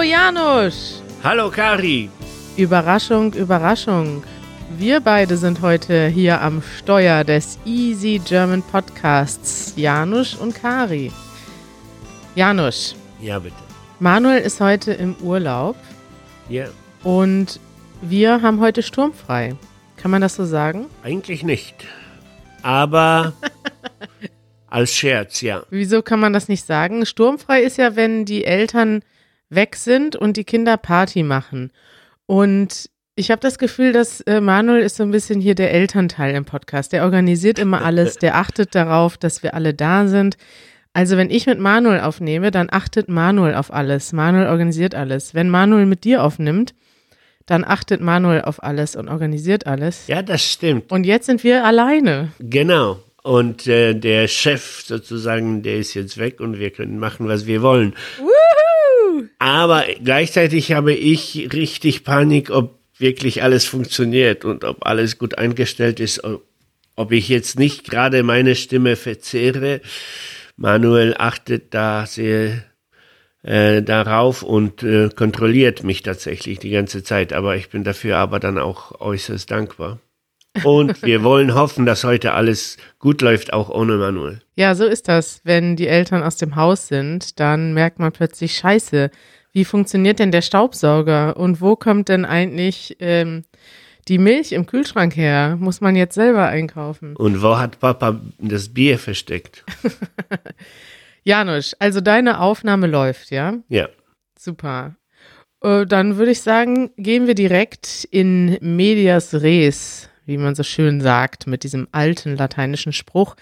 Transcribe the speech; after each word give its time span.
Hallo 0.00 0.08
Janusz! 0.08 1.02
Hallo 1.22 1.50
Kari! 1.50 2.08
Überraschung, 2.56 3.34
Überraschung. 3.34 4.24
Wir 4.78 4.98
beide 4.98 5.36
sind 5.36 5.60
heute 5.60 6.06
hier 6.06 6.40
am 6.40 6.62
Steuer 6.62 7.22
des 7.22 7.58
Easy 7.66 8.18
German 8.24 8.62
Podcasts, 8.62 9.74
Janusz 9.76 10.34
und 10.36 10.54
Kari. 10.54 11.12
Janusz. 12.34 12.96
Ja, 13.20 13.40
bitte. 13.40 13.54
Manuel 13.98 14.40
ist 14.40 14.58
heute 14.62 14.92
im 14.94 15.16
Urlaub. 15.16 15.76
Ja. 16.48 16.68
Und 17.04 17.60
wir 18.00 18.40
haben 18.40 18.58
heute 18.60 18.82
sturmfrei. 18.82 19.54
Kann 19.98 20.10
man 20.10 20.22
das 20.22 20.34
so 20.34 20.46
sagen? 20.46 20.86
Eigentlich 21.02 21.42
nicht. 21.42 21.74
Aber 22.62 23.34
als 24.66 24.94
Scherz, 24.94 25.42
ja. 25.42 25.62
Wieso 25.68 26.00
kann 26.00 26.20
man 26.20 26.32
das 26.32 26.48
nicht 26.48 26.64
sagen? 26.64 27.04
Sturmfrei 27.04 27.60
ist 27.60 27.76
ja, 27.76 27.96
wenn 27.96 28.24
die 28.24 28.46
Eltern 28.46 29.02
weg 29.50 29.76
sind 29.76 30.16
und 30.16 30.36
die 30.36 30.44
Kinder 30.44 30.76
Party 30.76 31.22
machen. 31.22 31.72
Und 32.26 32.88
ich 33.16 33.30
habe 33.30 33.40
das 33.40 33.58
Gefühl, 33.58 33.92
dass 33.92 34.20
äh, 34.22 34.40
Manuel 34.40 34.82
ist 34.82 34.96
so 34.96 35.02
ein 35.02 35.10
bisschen 35.10 35.40
hier 35.40 35.54
der 35.54 35.72
Elternteil 35.72 36.34
im 36.34 36.44
Podcast. 36.44 36.92
Der 36.92 37.04
organisiert 37.04 37.58
immer 37.58 37.84
alles, 37.84 38.16
der 38.16 38.36
achtet 38.36 38.74
darauf, 38.74 39.18
dass 39.18 39.42
wir 39.42 39.54
alle 39.54 39.74
da 39.74 40.06
sind. 40.06 40.36
Also 40.92 41.16
wenn 41.16 41.30
ich 41.30 41.46
mit 41.46 41.58
Manuel 41.58 42.00
aufnehme, 42.00 42.50
dann 42.50 42.68
achtet 42.70 43.08
Manuel 43.08 43.54
auf 43.54 43.72
alles. 43.72 44.12
Manuel 44.12 44.46
organisiert 44.48 44.94
alles. 44.94 45.34
Wenn 45.34 45.48
Manuel 45.48 45.86
mit 45.86 46.04
dir 46.04 46.24
aufnimmt, 46.24 46.74
dann 47.46 47.64
achtet 47.64 48.00
Manuel 48.00 48.42
auf 48.42 48.62
alles 48.62 48.96
und 48.96 49.08
organisiert 49.08 49.66
alles. 49.66 50.06
Ja, 50.06 50.22
das 50.22 50.42
stimmt. 50.42 50.90
Und 50.90 51.04
jetzt 51.04 51.26
sind 51.26 51.44
wir 51.44 51.64
alleine. 51.64 52.32
Genau. 52.38 53.00
Und 53.22 53.66
äh, 53.66 53.94
der 53.94 54.28
Chef 54.28 54.82
sozusagen, 54.86 55.62
der 55.62 55.76
ist 55.76 55.94
jetzt 55.94 56.16
weg 56.16 56.40
und 56.40 56.58
wir 56.58 56.70
können 56.70 56.98
machen, 56.98 57.28
was 57.28 57.46
wir 57.46 57.60
wollen. 57.60 57.94
Woohoo! 58.18 58.49
Aber 59.38 59.84
gleichzeitig 60.02 60.72
habe 60.72 60.92
ich 60.92 61.50
richtig 61.52 62.04
Panik, 62.04 62.50
ob 62.50 62.78
wirklich 62.98 63.42
alles 63.42 63.64
funktioniert 63.64 64.44
und 64.44 64.64
ob 64.64 64.86
alles 64.86 65.18
gut 65.18 65.38
eingestellt 65.38 66.00
ist, 66.00 66.22
ob 66.96 67.12
ich 67.12 67.28
jetzt 67.28 67.58
nicht 67.58 67.88
gerade 67.88 68.22
meine 68.22 68.54
Stimme 68.54 68.96
verzehre. 68.96 69.80
Manuel 70.56 71.14
achtet 71.16 71.72
da 71.72 72.04
sehr 72.04 72.62
äh, 73.42 73.82
darauf 73.82 74.42
und 74.42 74.82
äh, 74.82 75.08
kontrolliert 75.08 75.82
mich 75.82 76.02
tatsächlich 76.02 76.58
die 76.58 76.70
ganze 76.70 77.02
Zeit. 77.02 77.32
Aber 77.32 77.56
ich 77.56 77.70
bin 77.70 77.84
dafür 77.84 78.18
aber 78.18 78.38
dann 78.38 78.58
auch 78.58 79.00
äußerst 79.00 79.50
dankbar. 79.50 79.98
Und 80.64 81.02
wir 81.02 81.22
wollen 81.22 81.54
hoffen, 81.54 81.86
dass 81.86 82.04
heute 82.04 82.32
alles 82.32 82.76
gut 82.98 83.22
läuft, 83.22 83.52
auch 83.52 83.68
ohne 83.70 83.96
Manuel. 83.96 84.40
Ja, 84.56 84.74
so 84.74 84.84
ist 84.84 85.08
das. 85.08 85.40
Wenn 85.44 85.76
die 85.76 85.86
Eltern 85.86 86.22
aus 86.22 86.36
dem 86.36 86.56
Haus 86.56 86.88
sind, 86.88 87.38
dann 87.38 87.72
merkt 87.72 87.98
man 87.98 88.12
plötzlich 88.12 88.54
Scheiße. 88.54 89.10
Wie 89.52 89.64
funktioniert 89.64 90.18
denn 90.18 90.32
der 90.32 90.42
Staubsauger? 90.42 91.36
Und 91.36 91.60
wo 91.60 91.76
kommt 91.76 92.08
denn 92.08 92.24
eigentlich 92.24 92.96
ähm, 93.00 93.44
die 94.08 94.18
Milch 94.18 94.52
im 94.52 94.66
Kühlschrank 94.66 95.16
her? 95.16 95.56
Muss 95.58 95.80
man 95.80 95.96
jetzt 95.96 96.14
selber 96.14 96.46
einkaufen? 96.46 97.16
Und 97.16 97.42
wo 97.42 97.58
hat 97.58 97.78
Papa 97.78 98.20
das 98.38 98.68
Bier 98.74 98.98
versteckt? 98.98 99.64
Janusz, 101.24 101.76
also 101.78 102.00
deine 102.00 102.40
Aufnahme 102.40 102.86
läuft, 102.86 103.30
ja? 103.30 103.54
Ja. 103.68 103.88
Super. 104.38 104.96
Äh, 105.62 105.86
dann 105.86 106.16
würde 106.16 106.32
ich 106.32 106.40
sagen, 106.40 106.90
gehen 106.96 107.26
wir 107.26 107.34
direkt 107.34 108.04
in 108.10 108.58
medias 108.60 109.34
res, 109.34 110.09
wie 110.30 110.38
man 110.38 110.54
so 110.54 110.62
schön 110.62 111.02
sagt, 111.02 111.46
mit 111.46 111.64
diesem 111.64 111.88
alten 111.92 112.36
lateinischen 112.36 112.94
Spruch. 112.94 113.36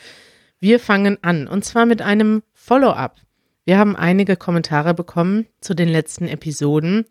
Wir 0.59 0.81
fangen 0.81 1.19
an 1.22 1.47
und 1.47 1.65
zwar 1.65 1.87
mit 1.87 2.03
einem 2.03 2.43
Follow-up. 2.54 3.21
Wir 3.65 3.78
haben 3.78 3.94
einige 3.94 4.37
Kommentare 4.37 4.94
bekommen 4.94 5.47
zu 5.60 5.75
den 5.75 5.88
letzten 5.88 6.27
Episoden. 6.27 7.04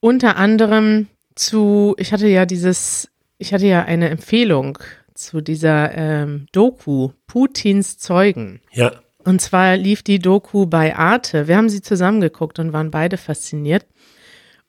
Unter 0.00 0.36
anderem 0.36 1.06
zu, 1.36 1.94
ich 1.98 2.12
hatte 2.12 2.26
ja 2.26 2.44
dieses, 2.44 3.08
ich 3.38 3.54
hatte 3.54 3.66
ja 3.66 3.84
eine 3.84 4.10
Empfehlung 4.10 4.78
zu 5.14 5.40
dieser 5.40 5.96
ähm, 5.96 6.46
Doku 6.50 7.10
Putins 7.28 7.96
Zeugen. 7.98 8.60
Ja. 8.72 8.92
Und 9.24 9.40
zwar 9.40 9.76
lief 9.76 10.02
die 10.02 10.18
Doku 10.18 10.66
bei 10.66 10.96
Arte. 10.96 11.46
Wir 11.46 11.56
haben 11.56 11.68
sie 11.68 11.80
zusammengeguckt 11.80 12.58
und 12.58 12.72
waren 12.72 12.90
beide 12.90 13.16
fasziniert. 13.16 13.86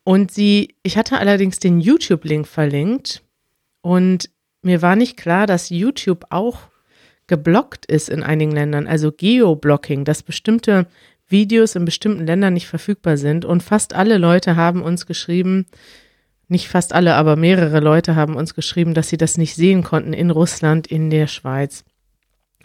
Und 0.04 0.32
sie, 0.32 0.76
ich 0.84 0.98
hatte 0.98 1.18
allerdings 1.18 1.58
den 1.58 1.80
YouTube-Link 1.80 2.48
verlinkt 2.48 3.23
und 3.84 4.30
mir 4.64 4.82
war 4.82 4.96
nicht 4.96 5.18
klar, 5.18 5.46
dass 5.46 5.70
YouTube 5.70 6.26
auch 6.30 6.70
geblockt 7.28 7.86
ist 7.86 8.10
in 8.10 8.24
einigen 8.24 8.54
Ländern, 8.54 8.88
also 8.88 9.12
Geoblocking, 9.12 10.06
dass 10.06 10.24
bestimmte 10.24 10.88
Videos 11.28 11.76
in 11.76 11.84
bestimmten 11.84 12.26
Ländern 12.26 12.54
nicht 12.54 12.68
verfügbar 12.68 13.18
sind. 13.18 13.44
Und 13.44 13.62
fast 13.62 13.94
alle 13.94 14.18
Leute 14.18 14.56
haben 14.56 14.82
uns 14.82 15.06
geschrieben, 15.06 15.66
nicht 16.48 16.70
fast 16.70 16.94
alle, 16.94 17.16
aber 17.16 17.36
mehrere 17.36 17.82
Leute 17.82 18.16
haben 18.16 18.36
uns 18.36 18.54
geschrieben, 18.54 18.94
dass 18.94 19.10
sie 19.10 19.18
das 19.18 19.38
nicht 19.38 19.56
sehen 19.56 19.84
konnten 19.84 20.14
in 20.14 20.32
Russland, 20.32 20.88
in 20.88 21.10
der 21.10 21.28
Schweiz. 21.28 21.84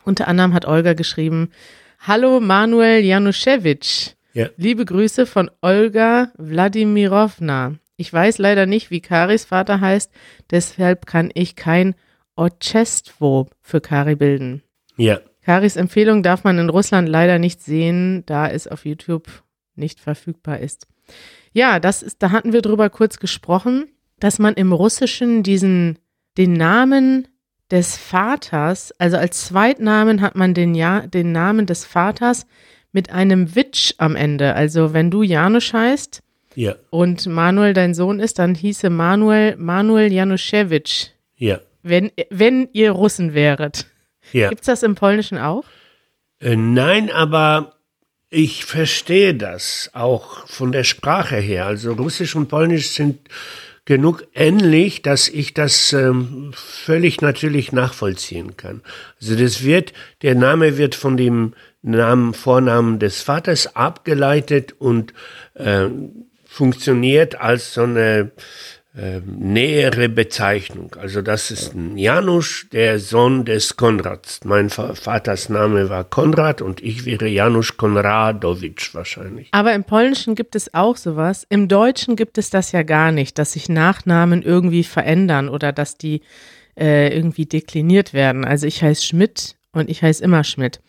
Unter 0.05 0.29
anderem 0.29 0.55
hat 0.55 0.67
Olga 0.67 0.93
geschrieben, 0.93 1.51
Hallo 1.99 2.39
Manuel 2.39 3.05
Januszewitsch. 3.05 4.11
Ja. 4.35 4.51
Liebe 4.57 4.85
Grüße 4.85 5.27
von 5.27 5.51
Olga 5.63 6.31
Wladimirovna. 6.37 7.75
Ich 8.01 8.13
weiß 8.13 8.39
leider 8.39 8.65
nicht, 8.65 8.93
wie 8.93 9.01
Karis 9.01 9.45
Vater 9.45 9.81
heißt, 9.81 10.13
deshalb 10.53 11.05
kann 11.05 11.33
ich 11.35 11.57
kein 11.57 11.97
Otchestvo 12.37 13.51
für 13.61 13.81
Kari 13.81 14.15
bilden. 14.15 14.63
Ja. 14.97 15.21
Karis 15.43 15.75
Empfehlung 15.75 16.23
darf 16.23 16.45
man 16.45 16.59
in 16.59 16.71
Russland 16.71 17.09
leider 17.09 17.41
nicht 17.41 17.61
sehen, 17.61 18.23
da 18.27 18.49
es 18.49 18.69
auf 18.69 18.87
YouTube 18.87 19.43
nicht 19.75 19.99
verfügbar 19.99 20.61
ist. 20.61 20.87
Ja, 21.53 21.81
das 21.81 22.05
ist, 22.05 22.23
da 22.23 22.31
hatten 22.31 22.53
wir 22.53 22.63
drüber 22.63 22.89
kurz 22.89 23.19
gesprochen, 23.19 23.87
dass 24.21 24.39
man 24.39 24.55
im 24.55 24.73
Russischen 24.73 25.43
diesen, 25.43 25.99
den 26.37 26.53
Namen 26.53 27.27
des 27.69 27.97
Vaters, 27.97 28.93
also 29.01 29.17
als 29.17 29.47
Zweitnamen 29.47 30.21
hat 30.21 30.37
man 30.37 30.55
den, 30.55 30.77
ja, 30.77 31.05
den 31.05 31.33
Namen 31.33 31.67
des 31.67 31.85
Vaters 31.85 32.47
mit 32.93 33.11
einem 33.11 33.57
Witsch 33.57 33.95
am 33.99 34.15
Ende. 34.15 34.55
Also 34.55 34.93
wenn 34.93 35.11
du 35.11 35.25
Janusz 35.25 35.73
heißt 35.73 36.23
Ja. 36.55 36.75
und 36.91 37.27
Manuel 37.27 37.73
dein 37.75 37.95
Sohn 37.95 38.19
ist, 38.21 38.39
dann 38.39 38.55
hieße 38.55 38.91
Manuel 38.91 39.57
Manuel 39.57 40.13
Januszewitsch, 40.13 41.09
Ja. 41.37 41.61
wenn, 41.83 42.11
wenn 42.31 42.69
ihr 42.73 42.91
Russen 42.93 43.35
wäret. 43.35 43.87
Ja. 44.33 44.49
Gibt's 44.49 44.67
das 44.67 44.83
im 44.83 44.95
Polnischen 44.95 45.39
auch? 45.39 45.65
Äh, 46.41 46.57
nein, 46.57 47.11
aber 47.11 47.75
ich 48.31 48.65
verstehe 48.65 49.35
das 49.35 49.91
auch 49.95 50.47
von 50.47 50.73
der 50.73 50.85
Sprache 50.85 51.37
her. 51.37 51.67
Also 51.67 51.93
Russisch 51.93 52.35
und 52.37 52.49
Polnisch 52.49 52.89
sind 52.91 53.19
genug 53.87 54.27
ähnlich, 54.35 55.01
dass 55.01 55.29
ich 55.31 55.55
das 55.55 55.95
ähm, 55.95 56.51
völlig 56.55 57.23
natürlich 57.23 57.73
nachvollziehen 57.73 58.57
kann. 58.59 58.83
Also 59.19 59.35
das 59.35 59.65
wird, 59.65 59.95
der 60.21 60.35
Name 60.35 60.77
wird 60.77 60.95
von 60.95 61.17
dem 61.17 61.55
Namen, 61.81 62.35
Vornamen 62.35 62.99
des 62.99 63.23
Vaters 63.23 63.75
abgeleitet 63.77 64.75
und 64.79 65.15
äh, 65.55 65.87
funktioniert 66.59 67.41
als 67.41 67.75
so 67.75 67.83
eine 67.83 68.33
äh, 68.97 69.21
nähere 69.25 70.09
Bezeichnung. 70.09 70.97
Also 71.01 71.23
das 71.23 71.53
ist 71.53 71.73
ein 71.73 71.97
Janusz, 71.97 72.67
der 72.73 72.99
Sohn 72.99 73.45
des 73.45 73.77
Konrads. 73.77 74.41
Mein 74.45 74.69
Va- 74.77 74.95
Vaters 74.97 75.49
Name 75.51 75.89
war 75.89 76.03
Konrad 76.03 76.61
und 76.61 76.83
ich 76.83 77.05
wäre 77.07 77.29
Janusz 77.29 77.77
Konradowitsch 77.77 78.93
wahrscheinlich. 78.95 79.49
Aber 79.53 79.73
im 79.73 79.85
Polnischen 79.85 80.35
gibt 80.35 80.57
es 80.57 80.75
auch 80.75 80.97
sowas. 80.97 81.47
Im 81.49 81.69
Deutschen 81.69 82.17
gibt 82.17 82.39
es 82.39 82.51
das 82.51 82.73
ja 82.73 82.83
gar 82.83 83.13
nicht, 83.13 83.39
dass 83.39 83.53
sich 83.53 83.69
Nachnamen 83.69 84.43
irgendwie 84.43 84.83
verändern 84.83 85.49
oder 85.49 85.71
dass 85.73 85.97
die 85.97 86.23
äh, 86.77 87.15
irgendwie 87.17 87.47
dekliniert 87.47 88.13
werden. 88.15 88.45
Also 88.45 88.67
ich 88.67 88.83
heiße 88.83 89.05
Schmidt 89.05 89.55
und 89.73 89.89
ich 89.89 90.03
heiße 90.03 90.25
immer 90.25 90.43
Schmidt. 90.43 90.81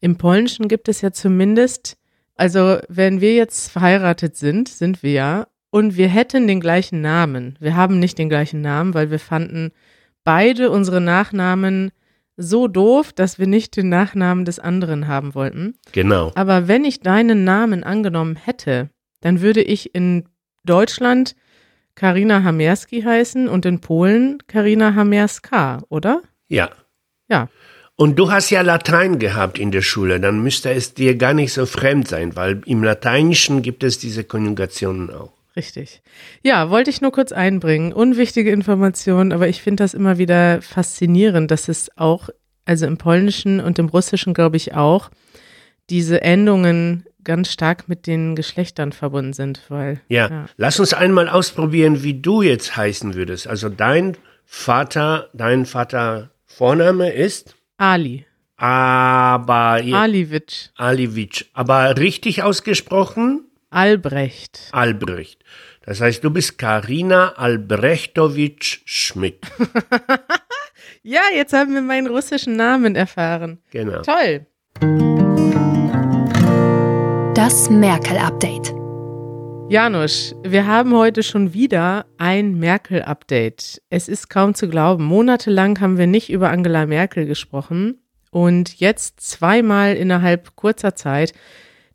Im 0.00 0.18
Polnischen 0.18 0.68
gibt 0.68 0.88
es 0.88 1.00
ja 1.00 1.10
zumindest, 1.10 1.96
also 2.36 2.78
wenn 2.88 3.20
wir 3.20 3.34
jetzt 3.34 3.70
verheiratet 3.70 4.36
sind, 4.36 4.68
sind 4.68 5.02
wir 5.02 5.12
ja, 5.12 5.46
und 5.70 5.96
wir 5.96 6.08
hätten 6.08 6.46
den 6.46 6.60
gleichen 6.60 7.00
Namen. 7.00 7.56
Wir 7.60 7.76
haben 7.76 7.98
nicht 7.98 8.18
den 8.18 8.28
gleichen 8.28 8.60
Namen, 8.60 8.94
weil 8.94 9.10
wir 9.10 9.18
fanden 9.18 9.72
beide 10.24 10.70
unsere 10.70 11.00
Nachnamen 11.00 11.90
so 12.36 12.68
doof, 12.68 13.12
dass 13.12 13.38
wir 13.38 13.46
nicht 13.46 13.76
den 13.76 13.88
Nachnamen 13.88 14.44
des 14.44 14.58
anderen 14.58 15.08
haben 15.08 15.34
wollten. 15.34 15.74
Genau. 15.92 16.32
Aber 16.34 16.68
wenn 16.68 16.84
ich 16.84 17.00
deinen 17.00 17.44
Namen 17.44 17.82
angenommen 17.84 18.36
hätte, 18.36 18.90
dann 19.20 19.40
würde 19.40 19.62
ich 19.62 19.94
in 19.94 20.28
Deutschland 20.64 21.34
Karina 21.94 22.42
Hamerski 22.42 23.02
heißen 23.02 23.48
und 23.48 23.64
in 23.64 23.80
Polen 23.80 24.38
Karina 24.46 24.94
Hamerska, 24.94 25.82
oder? 25.88 26.20
Ja. 26.48 26.70
Ja. 27.28 27.48
Und 27.96 28.18
du 28.18 28.30
hast 28.30 28.50
ja 28.50 28.60
Latein 28.60 29.18
gehabt 29.18 29.58
in 29.58 29.70
der 29.70 29.80
Schule, 29.80 30.20
dann 30.20 30.42
müsste 30.42 30.70
es 30.70 30.92
dir 30.92 31.16
gar 31.16 31.32
nicht 31.32 31.52
so 31.52 31.64
fremd 31.64 32.06
sein, 32.06 32.36
weil 32.36 32.60
im 32.66 32.84
Lateinischen 32.84 33.62
gibt 33.62 33.82
es 33.82 33.98
diese 33.98 34.22
Konjugationen 34.22 35.10
auch. 35.10 35.32
Richtig. 35.56 36.02
Ja, 36.42 36.68
wollte 36.68 36.90
ich 36.90 37.00
nur 37.00 37.10
kurz 37.10 37.32
einbringen. 37.32 37.94
Unwichtige 37.94 38.50
Information, 38.50 39.32
aber 39.32 39.48
ich 39.48 39.62
finde 39.62 39.82
das 39.82 39.94
immer 39.94 40.18
wieder 40.18 40.60
faszinierend, 40.60 41.50
dass 41.50 41.68
es 41.68 41.90
auch, 41.96 42.28
also 42.66 42.84
im 42.84 42.98
Polnischen 42.98 43.60
und 43.60 43.78
im 43.78 43.88
Russischen 43.88 44.34
glaube 44.34 44.58
ich 44.58 44.74
auch, 44.74 45.10
diese 45.88 46.20
Endungen 46.20 47.06
ganz 47.24 47.50
stark 47.50 47.88
mit 47.88 48.06
den 48.06 48.36
Geschlechtern 48.36 48.92
verbunden 48.92 49.32
sind, 49.32 49.62
weil. 49.70 50.02
Ja. 50.08 50.28
ja. 50.28 50.46
Lass 50.58 50.78
uns 50.78 50.92
einmal 50.92 51.30
ausprobieren, 51.30 52.02
wie 52.02 52.20
du 52.20 52.42
jetzt 52.42 52.76
heißen 52.76 53.14
würdest. 53.14 53.46
Also 53.46 53.70
dein 53.70 54.18
Vater, 54.44 55.30
dein 55.32 55.64
Vater 55.64 56.30
Vorname 56.44 57.12
ist? 57.12 57.55
Ali. 57.78 58.24
Aber. 58.56 59.80
Aliwitsch. 59.82 60.68
Aliwitsch. 60.76 61.44
Aber 61.52 61.96
richtig 61.98 62.42
ausgesprochen? 62.42 63.44
Albrecht. 63.70 64.68
Albrecht. 64.72 65.44
Das 65.84 66.00
heißt, 66.00 66.24
du 66.24 66.30
bist 66.30 66.58
Karina 66.58 67.34
Albrechtowitsch 67.34 68.80
Schmidt. 68.84 69.46
ja, 71.02 71.20
jetzt 71.34 71.52
haben 71.52 71.74
wir 71.74 71.82
meinen 71.82 72.06
russischen 72.06 72.56
Namen 72.56 72.96
erfahren. 72.96 73.58
Genau. 73.70 74.02
Toll. 74.02 74.46
Das 77.34 77.70
Merkel-Update. 77.70 78.75
Janusz, 79.68 80.32
wir 80.44 80.68
haben 80.68 80.94
heute 80.94 81.24
schon 81.24 81.52
wieder 81.52 82.06
ein 82.18 82.54
Merkel-Update. 82.54 83.82
Es 83.90 84.06
ist 84.06 84.30
kaum 84.30 84.54
zu 84.54 84.68
glauben. 84.68 85.04
Monatelang 85.04 85.80
haben 85.80 85.98
wir 85.98 86.06
nicht 86.06 86.30
über 86.30 86.50
Angela 86.50 86.86
Merkel 86.86 87.26
gesprochen 87.26 87.98
und 88.30 88.78
jetzt 88.78 89.20
zweimal 89.20 89.96
innerhalb 89.96 90.54
kurzer 90.54 90.94
Zeit, 90.94 91.32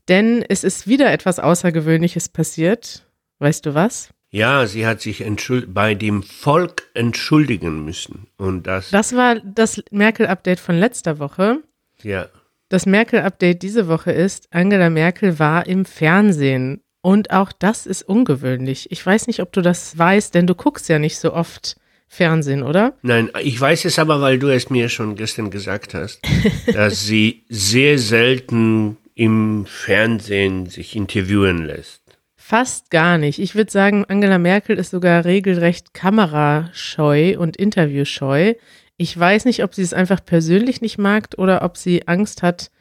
denn 0.09 0.43
es 0.49 0.65
ist 0.65 0.85
wieder 0.85 1.13
etwas 1.13 1.39
Außergewöhnliches 1.39 2.27
passiert. 2.27 3.07
Weißt 3.39 3.65
du 3.65 3.73
was? 3.73 4.09
Ja, 4.31 4.67
sie 4.67 4.85
hat 4.85 4.99
sich 4.99 5.23
bei 5.67 5.95
dem 5.95 6.23
Volk 6.23 6.89
entschuldigen 6.93 7.85
müssen. 7.85 8.27
Und 8.37 8.67
das. 8.67 8.89
Das 8.91 9.15
war 9.15 9.35
das 9.39 9.81
Merkel-Update 9.91 10.59
von 10.59 10.75
letzter 10.75 11.19
Woche. 11.19 11.59
Ja. 12.03 12.27
Das 12.67 12.85
Merkel-Update 12.85 13.61
diese 13.61 13.87
Woche 13.87 14.11
ist, 14.11 14.49
Angela 14.51 14.89
Merkel 14.89 15.39
war 15.39 15.67
im 15.67 15.85
Fernsehen. 15.85 16.81
Und 17.01 17.31
auch 17.31 17.51
das 17.51 17.85
ist 17.85 18.03
ungewöhnlich. 18.03 18.91
Ich 18.91 19.05
weiß 19.05 19.27
nicht, 19.27 19.41
ob 19.41 19.51
du 19.51 19.61
das 19.61 19.97
weißt, 19.97 20.33
denn 20.35 20.47
du 20.47 20.55
guckst 20.55 20.87
ja 20.87 20.99
nicht 20.99 21.17
so 21.17 21.33
oft 21.33 21.75
Fernsehen, 22.07 22.61
oder? 22.61 22.93
Nein, 23.01 23.31
ich 23.41 23.59
weiß 23.59 23.85
es 23.85 23.97
aber, 23.97 24.19
weil 24.21 24.37
du 24.37 24.49
es 24.49 24.69
mir 24.69 24.89
schon 24.89 25.15
gestern 25.15 25.49
gesagt 25.49 25.93
hast, 25.93 26.19
dass 26.73 27.05
sie 27.05 27.43
sehr 27.47 27.97
selten 27.97 28.97
im 29.15 29.65
Fernsehen 29.65 30.67
sich 30.67 30.95
interviewen 30.95 31.65
lässt. 31.65 32.01
Fast 32.35 32.91
gar 32.91 33.17
nicht. 33.17 33.39
Ich 33.39 33.55
würde 33.55 33.71
sagen, 33.71 34.03
Angela 34.09 34.37
Merkel 34.37 34.77
ist 34.77 34.91
sogar 34.91 35.23
regelrecht 35.23 35.93
kamerascheu 35.93 37.37
und 37.37 37.55
interviewscheu. 37.55 38.55
Ich 38.97 39.17
weiß 39.17 39.45
nicht, 39.45 39.63
ob 39.63 39.73
sie 39.73 39.83
es 39.83 39.93
einfach 39.93 40.25
persönlich 40.25 40.81
nicht 40.81 40.97
mag 40.97 41.29
oder 41.37 41.61
ob 41.63 41.77
sie 41.77 42.07
Angst 42.09 42.43
hat, 42.43 42.71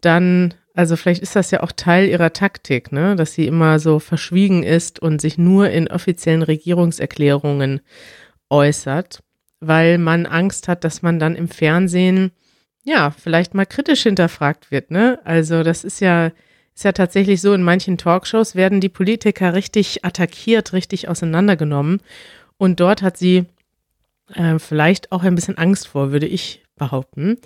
dann, 0.00 0.54
also 0.78 0.94
vielleicht 0.94 1.22
ist 1.22 1.34
das 1.34 1.50
ja 1.50 1.64
auch 1.64 1.72
Teil 1.72 2.08
ihrer 2.08 2.32
Taktik, 2.32 2.92
ne, 2.92 3.16
dass 3.16 3.32
sie 3.32 3.48
immer 3.48 3.80
so 3.80 3.98
verschwiegen 3.98 4.62
ist 4.62 5.00
und 5.00 5.20
sich 5.20 5.36
nur 5.36 5.68
in 5.70 5.88
offiziellen 5.88 6.42
Regierungserklärungen 6.42 7.80
äußert, 8.48 9.24
weil 9.58 9.98
man 9.98 10.24
Angst 10.24 10.68
hat, 10.68 10.84
dass 10.84 11.02
man 11.02 11.18
dann 11.18 11.34
im 11.34 11.48
Fernsehen 11.48 12.30
ja, 12.84 13.10
vielleicht 13.10 13.54
mal 13.54 13.66
kritisch 13.66 14.04
hinterfragt 14.04 14.70
wird, 14.70 14.92
ne? 14.92 15.18
Also, 15.24 15.64
das 15.64 15.82
ist 15.82 16.00
ja 16.00 16.30
ist 16.74 16.84
ja 16.84 16.92
tatsächlich 16.92 17.40
so, 17.40 17.52
in 17.54 17.62
manchen 17.64 17.98
Talkshows 17.98 18.54
werden 18.54 18.80
die 18.80 18.88
Politiker 18.88 19.54
richtig 19.54 20.04
attackiert, 20.04 20.72
richtig 20.72 21.08
auseinandergenommen. 21.08 22.00
Und 22.56 22.78
dort 22.78 23.02
hat 23.02 23.16
sie 23.16 23.46
äh, 24.32 24.60
vielleicht 24.60 25.10
auch 25.10 25.24
ein 25.24 25.34
bisschen 25.34 25.58
Angst 25.58 25.88
vor, 25.88 26.12
würde 26.12 26.28
ich 26.28 26.62
behaupten. 26.76 27.38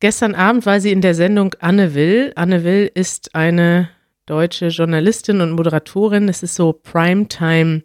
Gestern 0.00 0.34
Abend 0.34 0.66
war 0.66 0.80
sie 0.80 0.92
in 0.92 1.00
der 1.00 1.14
Sendung 1.14 1.54
Anne 1.60 1.94
Will. 1.94 2.32
Anne 2.36 2.64
Will 2.64 2.90
ist 2.92 3.34
eine 3.34 3.88
deutsche 4.26 4.68
Journalistin 4.68 5.40
und 5.40 5.52
Moderatorin. 5.52 6.28
Es 6.28 6.42
ist 6.42 6.54
so 6.54 6.72
Primetime 6.74 7.82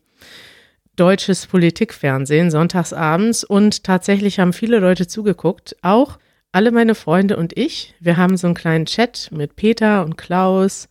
deutsches 0.97 1.47
Politikfernsehen, 1.47 2.51
sonntagsabends. 2.51 3.43
Und 3.45 3.83
tatsächlich 3.85 4.39
haben 4.39 4.51
viele 4.51 4.79
Leute 4.79 5.07
zugeguckt, 5.07 5.75
auch 5.81 6.19
alle 6.51 6.71
meine 6.71 6.95
Freunde 6.95 7.37
und 7.37 7.57
ich, 7.57 7.93
wir 8.01 8.17
haben 8.17 8.35
so 8.35 8.47
einen 8.47 8.55
kleinen 8.55 8.85
Chat 8.85 9.29
mit 9.31 9.55
Peter 9.55 10.03
und 10.03 10.17
Klaus 10.17 10.89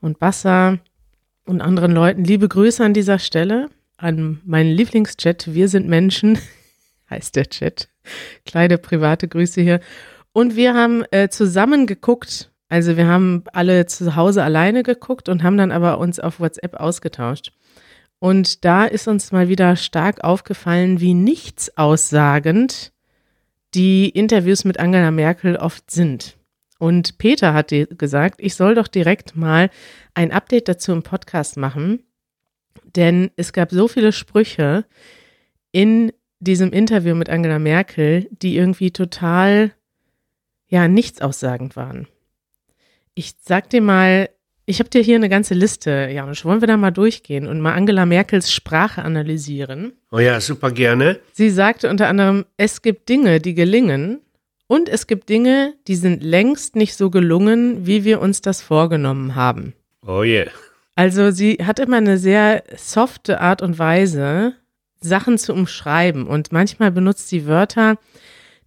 und 0.00 0.18
Bassa 0.18 0.78
und 1.44 1.60
anderen 1.60 1.92
Leuten. 1.92 2.24
Liebe 2.24 2.48
Grüße 2.48 2.82
an 2.82 2.94
dieser 2.94 3.18
Stelle 3.18 3.68
an 3.98 4.40
meinen 4.46 4.72
Lieblingschat. 4.72 5.52
Wir 5.52 5.68
sind 5.68 5.88
Menschen, 5.88 6.38
heißt 7.10 7.36
der 7.36 7.50
Chat. 7.50 7.88
Kleine 8.46 8.78
private 8.78 9.28
Grüße 9.28 9.60
hier. 9.60 9.80
Und 10.34 10.56
wir 10.56 10.74
haben 10.74 11.04
äh, 11.12 11.28
zusammen 11.28 11.86
geguckt. 11.86 12.50
Also 12.68 12.96
wir 12.96 13.06
haben 13.06 13.44
alle 13.52 13.86
zu 13.86 14.16
Hause 14.16 14.42
alleine 14.42 14.82
geguckt 14.82 15.28
und 15.28 15.44
haben 15.44 15.56
dann 15.56 15.70
aber 15.70 15.98
uns 15.98 16.18
auf 16.18 16.40
WhatsApp 16.40 16.74
ausgetauscht. 16.74 17.52
Und 18.18 18.64
da 18.64 18.84
ist 18.84 19.06
uns 19.06 19.32
mal 19.32 19.48
wieder 19.48 19.76
stark 19.76 20.24
aufgefallen, 20.24 21.00
wie 21.00 21.14
nichts 21.14 21.78
aussagend 21.78 22.92
die 23.74 24.08
Interviews 24.08 24.64
mit 24.64 24.80
Angela 24.80 25.10
Merkel 25.10 25.56
oft 25.56 25.90
sind. 25.90 26.36
Und 26.78 27.18
Peter 27.18 27.54
hat 27.54 27.72
gesagt, 27.90 28.40
ich 28.40 28.56
soll 28.56 28.74
doch 28.74 28.88
direkt 28.88 29.36
mal 29.36 29.70
ein 30.14 30.32
Update 30.32 30.68
dazu 30.68 30.92
im 30.92 31.02
Podcast 31.02 31.56
machen, 31.56 32.02
denn 32.96 33.30
es 33.36 33.52
gab 33.52 33.70
so 33.70 33.86
viele 33.86 34.10
Sprüche 34.10 34.84
in 35.70 36.12
diesem 36.40 36.72
Interview 36.72 37.14
mit 37.14 37.28
Angela 37.30 37.58
Merkel, 37.58 38.28
die 38.30 38.56
irgendwie 38.56 38.90
total, 38.90 39.72
ja, 40.74 40.88
nichts 40.88 41.20
aussagend 41.20 41.76
waren. 41.76 42.08
Ich 43.14 43.34
sag 43.40 43.70
dir 43.70 43.80
mal 43.80 44.28
ich 44.66 44.78
habe 44.78 44.88
dir 44.88 45.02
hier 45.02 45.16
eine 45.16 45.28
ganze 45.28 45.52
Liste, 45.52 46.08
Janusz. 46.10 46.46
Wollen 46.46 46.62
wir 46.62 46.68
da 46.68 46.78
mal 46.78 46.90
durchgehen 46.90 47.46
und 47.46 47.60
mal 47.60 47.74
Angela 47.74 48.06
Merkels 48.06 48.50
Sprache 48.50 49.02
analysieren? 49.02 49.92
Oh 50.10 50.18
ja, 50.18 50.40
super 50.40 50.70
gerne. 50.70 51.20
Sie 51.34 51.50
sagte 51.50 51.90
unter 51.90 52.08
anderem, 52.08 52.46
es 52.56 52.80
gibt 52.80 53.10
Dinge, 53.10 53.40
die 53.40 53.52
gelingen 53.52 54.20
und 54.66 54.88
es 54.88 55.06
gibt 55.06 55.28
Dinge, 55.28 55.74
die 55.86 55.96
sind 55.96 56.22
längst 56.22 56.76
nicht 56.76 56.96
so 56.96 57.10
gelungen, 57.10 57.86
wie 57.86 58.04
wir 58.04 58.22
uns 58.22 58.40
das 58.40 58.62
vorgenommen 58.62 59.34
haben. 59.34 59.74
Oh 60.06 60.22
yeah. 60.22 60.50
Also 60.96 61.30
sie 61.30 61.58
hat 61.62 61.78
immer 61.78 61.98
eine 61.98 62.16
sehr 62.16 62.64
softe 62.74 63.42
Art 63.42 63.60
und 63.60 63.78
Weise, 63.78 64.54
Sachen 64.98 65.36
zu 65.36 65.52
umschreiben 65.52 66.26
und 66.26 66.52
manchmal 66.52 66.90
benutzt 66.90 67.28
sie 67.28 67.46
Wörter, 67.46 67.98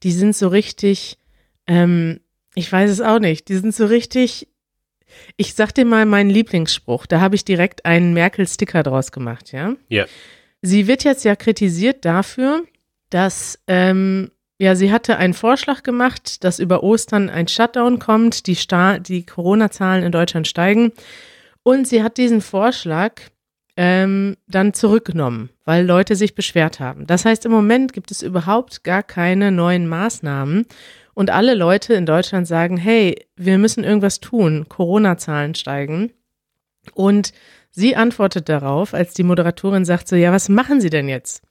die 0.04 0.12
sind 0.12 0.36
so 0.36 0.50
richtig, 0.50 1.18
ähm, 1.68 2.20
ich 2.56 2.72
weiß 2.72 2.90
es 2.90 3.02
auch 3.02 3.20
nicht, 3.20 3.50
die 3.50 3.58
sind 3.58 3.76
so 3.76 3.86
richtig 3.86 4.48
ich 5.36 5.54
sag 5.54 5.74
dir 5.74 5.86
mal 5.86 6.06
meinen 6.06 6.30
Lieblingsspruch. 6.30 7.06
Da 7.06 7.22
habe 7.22 7.36
ich 7.36 7.46
direkt 7.46 7.86
einen 7.86 8.14
Merkel-Sticker 8.14 8.84
draus 8.84 9.12
gemacht, 9.12 9.52
ja? 9.52 9.76
Ja. 9.90 10.06
Sie 10.62 10.88
wird 10.88 11.04
jetzt 11.04 11.24
ja 11.24 11.36
kritisiert 11.36 12.06
dafür, 12.06 12.64
dass, 13.10 13.60
ähm, 13.68 14.32
ja, 14.58 14.76
sie 14.76 14.92
hatte 14.92 15.18
einen 15.18 15.34
Vorschlag 15.34 15.84
gemacht, 15.84 16.44
dass 16.44 16.60
über 16.60 16.84
Ostern 16.84 17.30
ein 17.30 17.48
Shutdown 17.48 18.00
kommt, 18.00 18.48
die, 18.48 18.56
Sta 18.56 19.00
die 19.00 19.26
Corona-Zahlen 19.26 20.04
in 20.04 20.12
Deutschland 20.12 20.48
steigen. 20.48 20.92
Und 21.64 21.88
sie 21.88 22.02
hat 22.02 22.18
diesen 22.18 22.42
Vorschlag 22.42 23.22
ähm, 23.76 24.36
dann 24.48 24.74
zurückgenommen, 24.74 25.52
weil 25.64 25.86
Leute 25.86 26.16
sich 26.16 26.34
beschwert 26.34 26.80
haben. 26.80 27.06
Das 27.06 27.26
heißt, 27.26 27.46
im 27.46 27.52
Moment 27.52 27.94
gibt 27.94 28.10
es 28.10 28.24
überhaupt 28.24 28.84
gar 28.84 29.04
keine 29.04 29.52
neuen 29.52 29.88
Maßnahmen 29.88 30.66
und 31.18 31.32
alle 31.32 31.56
Leute 31.56 31.96
in 31.96 32.06
Deutschland 32.06 32.48
sagen, 32.48 32.78
hey, 32.78 33.26
wir 33.36 33.58
müssen 33.58 33.84
irgendwas 33.84 34.20
tun, 34.20 34.68
Corona-Zahlen 34.70 35.56
steigen. 35.56 36.14
Und 36.94 37.34
sie 37.72 37.96
antwortet 37.96 38.50
darauf, 38.50 38.94
als 38.94 39.16
die 39.16 39.24
Moderatorin 39.24 39.84
sagt 39.84 40.08
so, 40.08 40.16
ja, 40.16 40.32
was 40.32 40.48
machen 40.48 40.80
Sie 40.80 40.92
denn 40.92 41.10
jetzt? 41.10 41.42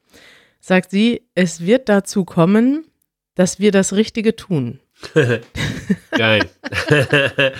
Sagt 0.61 0.92
sie, 0.92 1.23
es 1.35 1.66
wird 1.66 1.88
dazu 1.88 2.25
kommen, 2.25 2.87
dass 3.35 3.58
wir 3.58 3.73
das 3.73 3.92
Richtige 3.92 4.37
tun. 4.37 4.78
Geil. 6.12 6.49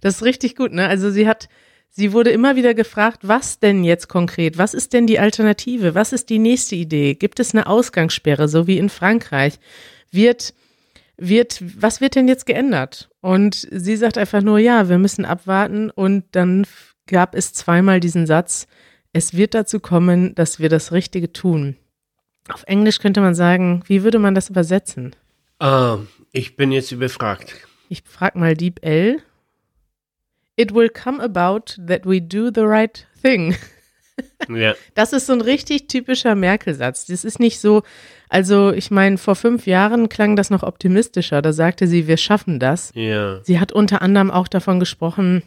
das 0.00 0.14
ist 0.14 0.22
richtig 0.22 0.56
gut, 0.56 0.72
ne? 0.72 0.88
Also 0.88 1.10
sie 1.10 1.28
hat, 1.28 1.50
sie 1.90 2.14
wurde 2.14 2.30
immer 2.30 2.56
wieder 2.56 2.72
gefragt, 2.72 3.18
was 3.20 3.58
denn 3.58 3.84
jetzt 3.84 4.08
konkret? 4.08 4.56
Was 4.56 4.72
ist 4.72 4.94
denn 4.94 5.06
die 5.06 5.18
Alternative? 5.18 5.94
Was 5.94 6.14
ist 6.14 6.30
die 6.30 6.38
nächste 6.38 6.74
Idee? 6.74 7.16
Gibt 7.16 7.38
es 7.38 7.52
eine 7.52 7.66
Ausgangssperre, 7.66 8.48
so 8.48 8.66
wie 8.66 8.78
in 8.78 8.88
Frankreich? 8.88 9.58
Wird 10.10 10.54
wird, 11.20 11.62
was 11.80 12.00
wird 12.00 12.16
denn 12.16 12.26
jetzt 12.26 12.46
geändert? 12.46 13.10
Und 13.20 13.68
sie 13.70 13.96
sagt 13.96 14.18
einfach 14.18 14.42
nur, 14.42 14.58
ja, 14.58 14.88
wir 14.88 14.98
müssen 14.98 15.24
abwarten. 15.24 15.90
Und 15.90 16.24
dann 16.32 16.66
gab 17.06 17.34
es 17.34 17.52
zweimal 17.52 18.00
diesen 18.00 18.26
Satz, 18.26 18.66
es 19.12 19.34
wird 19.34 19.54
dazu 19.54 19.80
kommen, 19.80 20.34
dass 20.34 20.58
wir 20.58 20.68
das 20.68 20.92
Richtige 20.92 21.32
tun. 21.32 21.76
Auf 22.48 22.64
Englisch 22.66 22.98
könnte 22.98 23.20
man 23.20 23.34
sagen, 23.34 23.82
wie 23.86 24.02
würde 24.02 24.18
man 24.18 24.34
das 24.34 24.50
übersetzen? 24.50 25.14
Uh, 25.62 25.98
ich 26.32 26.56
bin 26.56 26.72
jetzt 26.72 26.90
überfragt. 26.90 27.54
Ich 27.88 28.02
frage 28.04 28.38
mal 28.38 28.54
Deep 28.54 28.84
L. 28.84 29.18
It 30.56 30.74
will 30.74 30.88
come 30.88 31.22
about 31.22 31.80
that 31.86 32.06
we 32.06 32.20
do 32.20 32.50
the 32.54 32.62
right 32.62 33.06
thing. 33.20 33.56
Ja. 34.48 34.74
Das 34.94 35.12
ist 35.12 35.26
so 35.26 35.32
ein 35.32 35.40
richtig 35.40 35.88
typischer 35.88 36.34
Merkel-Satz. 36.34 37.06
Das 37.06 37.24
ist 37.24 37.40
nicht 37.40 37.60
so, 37.60 37.82
also 38.28 38.72
ich 38.72 38.90
meine, 38.90 39.18
vor 39.18 39.36
fünf 39.36 39.66
Jahren 39.66 40.08
klang 40.08 40.36
das 40.36 40.50
noch 40.50 40.62
optimistischer. 40.62 41.42
Da 41.42 41.52
sagte 41.52 41.86
sie, 41.86 42.06
wir 42.06 42.16
schaffen 42.16 42.58
das. 42.58 42.92
Ja. 42.94 43.42
Sie 43.44 43.58
hat 43.60 43.72
unter 43.72 44.02
anderem 44.02 44.30
auch 44.30 44.48
davon 44.48 44.80
gesprochen, 44.80 45.42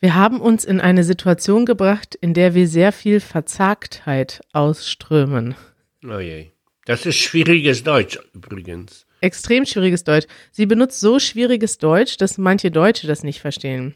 Wir 0.00 0.14
haben 0.14 0.40
uns 0.40 0.64
in 0.64 0.80
eine 0.80 1.02
Situation 1.02 1.66
gebracht, 1.66 2.14
in 2.14 2.32
der 2.32 2.54
wir 2.54 2.68
sehr 2.68 2.92
viel 2.92 3.18
Verzagtheit 3.18 4.40
ausströmen. 4.52 5.56
Oh 6.04 6.20
je. 6.20 6.46
Das 6.86 7.04
ist 7.04 7.16
schwieriges 7.16 7.82
Deutsch 7.82 8.18
übrigens. 8.32 9.06
Extrem 9.20 9.66
schwieriges 9.66 10.04
Deutsch. 10.04 10.26
Sie 10.52 10.66
benutzt 10.66 11.00
so 11.00 11.18
schwieriges 11.18 11.78
Deutsch, 11.78 12.16
dass 12.16 12.38
manche 12.38 12.70
Deutsche 12.70 13.08
das 13.08 13.24
nicht 13.24 13.40
verstehen. 13.40 13.94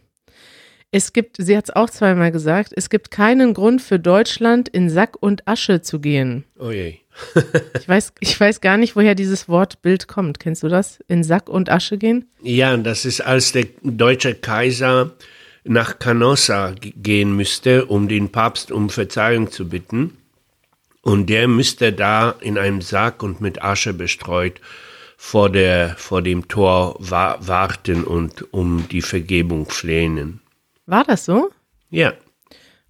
Es 0.95 1.15
gibt, 1.15 1.37
sie 1.39 1.57
hat 1.57 1.65
es 1.65 1.71
auch 1.75 1.89
zweimal 1.89 2.31
gesagt, 2.31 2.75
es 2.77 2.91
gibt 2.91 3.11
keinen 3.11 3.55
Grund 3.55 3.81
für 3.81 3.99
Deutschland 3.99 4.69
in 4.69 4.91
Sack 4.91 5.17
und 5.19 5.49
Asche 5.49 5.81
zu 5.81 6.01
gehen. 6.01 6.45
Oh 6.59 6.71
je. 6.71 6.99
Ich 7.79 7.89
weiß, 7.89 8.13
ich 8.21 8.39
weiß 8.39 8.61
gar 8.61 8.77
nicht, 8.77 8.95
woher 8.95 9.15
dieses 9.15 9.49
Wortbild 9.49 10.07
kommt. 10.07 10.39
Kennst 10.39 10.63
du 10.63 10.69
das? 10.69 10.99
In 11.09 11.25
Sack 11.25 11.49
und 11.49 11.71
Asche 11.71 11.97
gehen? 11.97 12.27
Ja, 12.43 12.77
das 12.77 13.07
ist, 13.07 13.23
als 13.23 13.53
der 13.53 13.67
deutsche 13.83 14.35
Kaiser 14.35 15.13
nach 15.65 15.99
Canossa 15.99 16.75
gehen 16.81 17.35
müsste, 17.37 17.87
um 17.87 18.07
den 18.07 18.31
Papst 18.31 18.71
um 18.71 18.91
Verzeihung 18.91 19.51
zu 19.51 19.69
bitten. 19.69 20.19
Und 21.01 21.29
der 21.29 21.49
müsste 21.49 21.93
da 21.93 22.35
in 22.41 22.59
einem 22.59 22.83
Sack 22.83 23.23
und 23.23 23.41
mit 23.41 23.63
Asche 23.63 23.95
bestreut 23.95 24.61
vor, 25.17 25.49
der, 25.49 25.95
vor 25.97 26.21
dem 26.21 26.49
Tor 26.49 26.97
wa 26.99 27.39
warten 27.41 28.05
und 28.05 28.53
um 28.53 28.89
die 28.91 29.03
Vergebung 29.03 29.67
flehnen. 29.71 30.42
War 30.87 31.05
das 31.05 31.25
so? 31.25 31.51
Ja, 31.91 32.15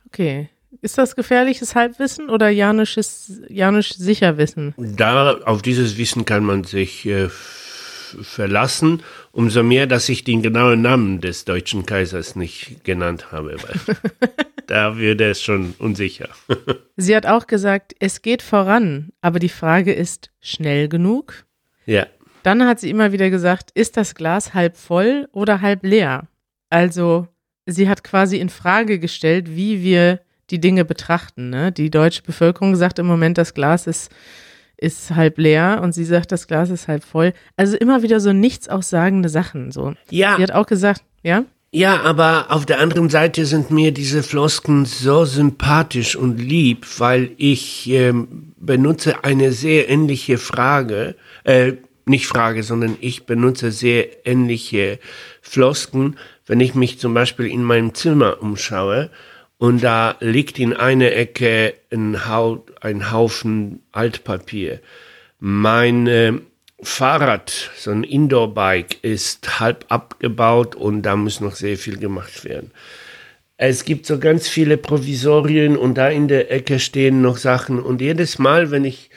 Okay. 0.07 0.51
Ist 0.83 0.99
das 0.99 1.17
gefährliches 1.17 1.75
Halbwissen 1.75 2.29
oder 2.29 2.49
janisches, 2.51 3.41
janisch 3.49 3.95
Sicherwissen? 3.95 4.75
da 4.77 5.39
auf 5.45 5.63
dieses 5.63 5.97
Wissen 5.97 6.25
kann 6.27 6.45
man 6.45 6.65
sich 6.65 7.07
äh, 7.07 7.29
verlassen. 7.31 9.03
Umso 9.31 9.63
mehr, 9.63 9.87
dass 9.87 10.09
ich 10.09 10.25
den 10.25 10.43
genauen 10.43 10.83
Namen 10.83 11.21
des 11.21 11.45
deutschen 11.47 11.87
Kaisers 11.87 12.37
nicht 12.37 12.85
genannt 12.85 13.33
habe. 13.33 13.57
Da 14.67 14.97
würde 14.97 15.29
es 15.31 15.43
schon 15.43 15.75
unsicher. 15.79 16.29
Sie 16.97 17.17
hat 17.17 17.27
auch 17.27 17.47
gesagt, 17.47 17.95
es 17.99 18.23
geht 18.23 18.43
voran, 18.43 19.11
aber 19.21 19.39
die 19.39 19.49
Frage 19.49 19.93
ist, 19.93 20.31
schnell 20.41 20.89
genug? 20.89 21.45
ja. 21.87 22.07
Dann 22.45 22.67
hat 22.67 22.81
sie 22.81 22.91
immer 22.91 23.13
wieder 23.13 23.31
gesagt, 23.31 23.71
ist 23.75 23.97
das 23.97 24.15
Glas 24.15 24.53
halb 24.53 24.77
voll 24.77 25.29
oder 25.33 25.61
halb 25.61 25.85
leer? 25.85 26.27
Also, 26.71 27.29
sie 27.67 27.89
hat 27.89 28.05
quasi 28.05 28.39
in 28.39 28.49
Frage 28.49 28.99
gestellt, 28.99 29.55
wie 29.55 29.83
wir 29.83 30.21
die 30.51 30.61
Dinge 30.61 30.85
betrachten. 30.85 31.51
Ne? 31.51 31.73
Die 31.73 31.91
deutsche 31.91 32.23
Bevölkerung 32.23 32.77
sagt 32.77 32.99
im 32.99 33.07
Moment, 33.07 33.39
das 33.39 33.55
Glas 33.55 33.87
ist, 33.87 34.11
ist 34.77 35.11
halb 35.13 35.39
leer 35.39 35.81
und 35.83 35.93
sie 35.93 36.05
sagt, 36.05 36.33
das 36.33 36.47
Glas 36.47 36.71
ist 36.71 36.89
halb 36.89 37.05
voll. 37.05 37.33
Also 37.57 37.77
immer 37.77 38.03
wieder 38.03 38.21
so 38.21 38.33
nichts 38.33 38.69
aussagende 38.69 39.29
Sachen. 39.29 39.73
So. 39.73 39.95
Ja, 40.11 40.37
Sie 40.37 40.43
hat 40.43 40.53
auch 40.53 40.67
gesagt, 40.67 41.03
ja, 41.23 41.45
ja, 41.75 42.03
aber 42.03 42.49
auf 42.51 42.67
der 42.67 42.81
anderen 42.81 43.09
Seite 43.09 43.47
sind 43.47 43.71
mir 43.71 43.93
diese 43.93 44.23
Flosken 44.23 44.85
so 44.85 45.25
sympathisch 45.25 46.17
und 46.17 46.37
lieb, 46.37 46.87
weil 46.99 47.31
ich 47.39 47.89
ähm, 47.89 48.53
benutze 48.59 49.25
eine 49.25 49.53
sehr 49.53 49.89
ähnliche 49.89 50.37
Frage, 50.37 51.15
äh, 51.45 51.73
nicht 52.05 52.27
Frage, 52.27 52.63
sondern 52.63 52.99
ich 53.01 53.25
benutze 53.25 53.71
sehr 53.71 54.27
ähnliche 54.27 54.99
Flosken, 55.43 56.17
wenn 56.47 56.61
ich 56.61 56.75
mich 56.75 56.99
zum 56.99 57.13
Beispiel 57.13 57.47
in 57.47 57.63
meinem 57.63 57.95
Zimmer 57.95 58.41
umschaue 58.41 59.11
und 59.59 59.83
da 59.83 60.17
liegt 60.21 60.59
in 60.59 60.73
einer 60.73 61.13
Ecke 61.13 61.75
ein, 61.93 62.27
Hau 62.27 62.65
ein 62.81 63.13
Haufen 63.13 63.83
Altpapier. 63.93 64.81
Mein 65.39 66.07
äh, 66.07 66.33
Fahrrad, 66.81 67.71
so 67.77 67.91
ein 67.91 68.05
Indoor-Bike, 68.05 69.03
ist 69.03 69.61
halb 69.61 69.85
abgebaut 69.89 70.75
und 70.75 71.03
da 71.03 71.17
muss 71.17 71.41
noch 71.41 71.55
sehr 71.55 71.77
viel 71.77 71.99
gemacht 71.99 72.45
werden. 72.45 72.71
Es 73.57 73.85
gibt 73.85 74.07
so 74.07 74.19
ganz 74.19 74.49
viele 74.49 74.77
Provisorien 74.77 75.77
und 75.77 75.95
da 75.95 76.09
in 76.09 76.27
der 76.27 76.51
Ecke 76.51 76.81
stehen 76.81 77.23
noch 77.23 77.37
Sachen. 77.37 77.81
Und 77.81 78.01
jedes 78.01 78.41
Mal, 78.41 78.73
wenn 78.73 78.85
ich 78.85 79.11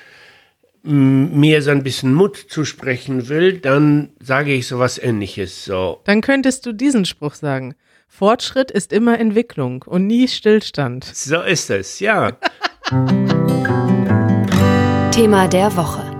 mir 0.86 1.62
so 1.62 1.72
ein 1.72 1.84
bisschen 1.84 2.14
Mut 2.14 2.38
zusprechen 2.38 3.28
will, 3.28 3.60
dann 3.60 4.10
sage 4.20 4.54
ich 4.54 4.68
sowas 4.68 4.98
ähnliches. 4.98 5.66
So, 5.66 6.00
dann 6.06 6.22
könntest 6.22 6.66
du 6.66 6.74
diesen 6.74 7.06
Spruch 7.06 7.34
sagen. 7.34 7.76
Fortschritt 8.08 8.72
ist 8.72 8.94
immer 8.94 9.20
Entwicklung 9.20 9.84
und 9.84 10.08
nie 10.08 10.28
Stillstand. 10.28 11.04
so 11.04 11.42
ist 11.42 11.70
es, 11.70 12.00
ja. 12.00 12.38
Thema 15.12 15.48
der 15.48 15.76
Woche. 15.76 16.16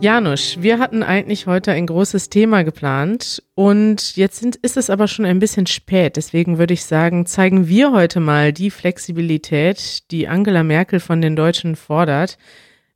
Janusz, 0.00 0.58
wir 0.60 0.78
hatten 0.78 1.02
eigentlich 1.02 1.48
heute 1.48 1.72
ein 1.72 1.86
großes 1.86 2.30
Thema 2.30 2.62
geplant 2.62 3.42
und 3.56 4.14
jetzt 4.14 4.38
sind, 4.38 4.54
ist 4.54 4.76
es 4.76 4.90
aber 4.90 5.08
schon 5.08 5.24
ein 5.24 5.40
bisschen 5.40 5.66
spät. 5.66 6.16
Deswegen 6.16 6.58
würde 6.58 6.74
ich 6.74 6.84
sagen, 6.84 7.26
zeigen 7.26 7.66
wir 7.66 7.90
heute 7.90 8.20
mal 8.20 8.52
die 8.52 8.70
Flexibilität, 8.70 10.08
die 10.12 10.28
Angela 10.28 10.62
Merkel 10.62 11.00
von 11.00 11.20
den 11.20 11.34
Deutschen 11.34 11.74
fordert. 11.74 12.38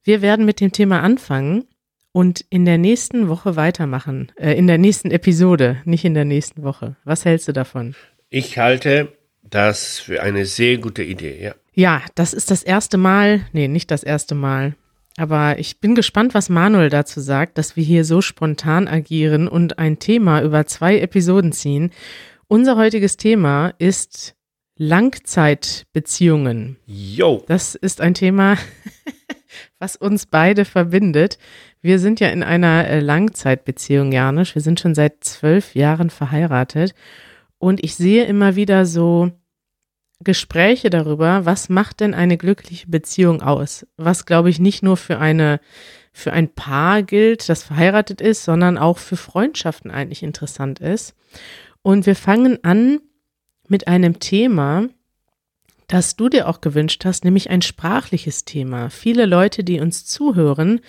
Wir 0.04 0.20
werden 0.20 0.44
mit 0.44 0.60
dem 0.60 0.72
Thema 0.72 1.00
anfangen 1.00 1.64
und 2.10 2.44
in 2.50 2.64
der 2.64 2.76
nächsten 2.76 3.28
Woche 3.28 3.54
weitermachen. 3.54 4.32
Äh, 4.36 4.54
in 4.54 4.66
der 4.66 4.78
nächsten 4.78 5.10
Episode, 5.10 5.78
nicht 5.84 6.04
in 6.04 6.14
der 6.14 6.24
nächsten 6.24 6.64
Woche. 6.64 6.96
Was 7.04 7.24
hältst 7.24 7.46
du 7.46 7.52
davon? 7.52 7.94
Ich 8.28 8.58
halte 8.58 9.12
das 9.42 10.00
für 10.00 10.22
eine 10.22 10.44
sehr 10.44 10.78
gute 10.78 11.02
Idee, 11.02 11.40
ja. 11.40 11.54
Ja, 11.74 12.02
das 12.14 12.34
ist 12.34 12.50
das 12.50 12.62
erste 12.62 12.98
Mal, 12.98 13.46
nee, 13.52 13.68
nicht 13.68 13.90
das 13.90 14.02
erste 14.02 14.34
Mal. 14.34 14.74
Aber 15.16 15.58
ich 15.58 15.78
bin 15.80 15.94
gespannt, 15.94 16.34
was 16.34 16.48
Manuel 16.48 16.90
dazu 16.90 17.20
sagt, 17.20 17.56
dass 17.56 17.76
wir 17.76 17.84
hier 17.84 18.04
so 18.04 18.20
spontan 18.20 18.88
agieren 18.88 19.48
und 19.48 19.78
ein 19.78 19.98
Thema 19.98 20.42
über 20.42 20.66
zwei 20.66 20.98
Episoden 20.98 21.52
ziehen. 21.52 21.90
Unser 22.48 22.76
heutiges 22.76 23.16
Thema 23.16 23.72
ist 23.78 24.34
Langzeitbeziehungen. 24.76 26.76
Jo. 26.86 27.44
Das 27.46 27.74
ist 27.74 28.00
ein 28.00 28.14
Thema, 28.14 28.56
was 29.78 29.96
uns 29.96 30.26
beide 30.26 30.64
verbindet. 30.64 31.38
Wir 31.80 31.98
sind 31.98 32.20
ja 32.20 32.28
in 32.28 32.42
einer 32.42 32.86
äh, 32.86 33.00
Langzeitbeziehung, 33.00 34.12
Janisch. 34.12 34.54
Wir 34.54 34.62
sind 34.62 34.80
schon 34.80 34.94
seit 34.94 35.24
zwölf 35.24 35.74
Jahren 35.74 36.10
verheiratet. 36.10 36.94
Und 37.58 37.84
ich 37.84 37.94
sehe 37.94 38.24
immer 38.24 38.56
wieder 38.56 38.86
so 38.86 39.30
Gespräche 40.24 40.90
darüber, 40.90 41.44
was 41.44 41.68
macht 41.68 42.00
denn 42.00 42.14
eine 42.14 42.36
glückliche 42.36 42.88
Beziehung 42.88 43.42
aus? 43.42 43.86
Was, 43.96 44.26
glaube 44.26 44.50
ich, 44.50 44.58
nicht 44.58 44.82
nur 44.82 44.96
für 44.96 45.18
eine, 45.18 45.60
für 46.12 46.32
ein 46.32 46.48
Paar 46.48 47.02
gilt, 47.02 47.48
das 47.48 47.62
verheiratet 47.62 48.20
ist, 48.20 48.44
sondern 48.44 48.78
auch 48.78 48.98
für 48.98 49.16
Freundschaften 49.16 49.90
eigentlich 49.90 50.22
interessant 50.22 50.80
ist. 50.80 51.14
Und 51.82 52.06
wir 52.06 52.16
fangen 52.16 52.62
an 52.62 53.00
mit 53.72 53.88
einem 53.88 54.20
Thema, 54.20 54.86
das 55.88 56.14
du 56.14 56.28
dir 56.28 56.46
auch 56.46 56.60
gewünscht 56.60 57.04
hast, 57.06 57.24
nämlich 57.24 57.48
ein 57.48 57.62
sprachliches 57.62 58.44
Thema. 58.44 58.90
Viele 58.90 59.24
Leute, 59.24 59.64
die 59.64 59.80
uns 59.80 60.04
zuhören, 60.04 60.80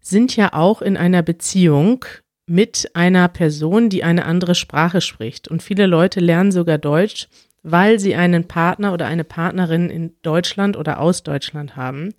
sind 0.00 0.36
ja 0.36 0.52
auch 0.52 0.82
in 0.82 0.98
einer 0.98 1.22
Beziehung 1.22 2.04
mit 2.46 2.90
einer 2.94 3.28
Person, 3.28 3.88
die 3.88 4.04
eine 4.04 4.26
andere 4.26 4.54
Sprache 4.54 5.00
spricht. 5.00 5.48
Und 5.48 5.62
viele 5.62 5.86
Leute 5.86 6.20
lernen 6.20 6.52
sogar 6.52 6.76
Deutsch, 6.76 7.28
weil 7.62 7.98
sie 7.98 8.14
einen 8.14 8.46
Partner 8.46 8.92
oder 8.92 9.06
eine 9.06 9.24
Partnerin 9.24 9.88
in 9.88 10.14
Deutschland 10.20 10.76
oder 10.76 11.00
aus 11.00 11.22
Deutschland 11.22 11.76
haben. 11.76 12.14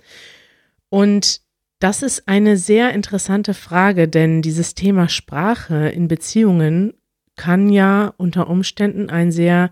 Und 0.90 1.42
das 1.80 2.02
ist 2.02 2.28
eine 2.28 2.58
sehr 2.58 2.94
interessante 2.94 3.54
Frage, 3.54 4.08
denn 4.08 4.42
dieses 4.42 4.74
Thema 4.74 5.08
Sprache 5.08 5.90
in 5.90 6.08
Beziehungen 6.08 6.94
kann 7.40 7.70
ja 7.70 8.14
unter 8.18 8.50
Umständen 8.50 9.10
ein 9.10 9.32
sehr 9.32 9.72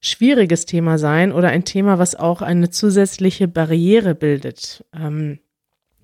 schwieriges 0.00 0.66
Thema 0.66 0.98
sein 0.98 1.32
oder 1.32 1.48
ein 1.48 1.64
Thema, 1.64 1.98
was 1.98 2.14
auch 2.14 2.42
eine 2.42 2.68
zusätzliche 2.68 3.48
Barriere 3.48 4.14
bildet. 4.14 4.84
Ähm, 4.94 5.38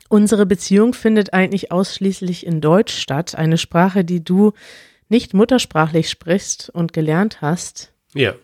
unsere 0.08 0.46
Beziehung 0.46 0.94
findet 0.94 1.34
eigentlich 1.34 1.70
ausschließlich 1.70 2.46
in 2.46 2.62
Deutsch 2.62 2.96
statt, 2.96 3.34
eine 3.34 3.58
Sprache, 3.58 4.06
die 4.06 4.24
du 4.24 4.54
nicht 5.10 5.34
muttersprachlich 5.34 6.08
sprichst 6.08 6.70
und 6.70 6.94
gelernt 6.94 7.42
hast. 7.42 7.92
Ja. 8.14 8.34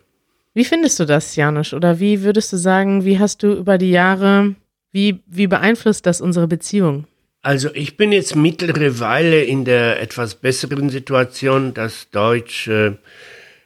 Wie 0.52 0.66
findest 0.66 1.00
du 1.00 1.06
das, 1.06 1.34
Janusz? 1.36 1.72
Oder 1.72 2.00
wie 2.00 2.22
würdest 2.22 2.52
du 2.52 2.58
sagen, 2.58 3.06
wie 3.06 3.18
hast 3.18 3.42
du 3.42 3.54
über 3.54 3.78
die 3.78 3.90
Jahre, 3.90 4.56
wie, 4.90 5.22
wie 5.26 5.46
beeinflusst 5.46 6.04
das 6.04 6.20
unsere 6.20 6.48
Beziehung? 6.48 7.06
Also 7.44 7.70
ich 7.74 7.96
bin 7.96 8.12
jetzt 8.12 8.36
mittlere 8.36 9.00
Weile 9.00 9.42
in 9.42 9.64
der 9.64 10.00
etwas 10.00 10.36
besseren 10.36 10.90
Situation, 10.90 11.74
dass 11.74 12.08
Deutsch 12.10 12.68
äh, 12.68 12.92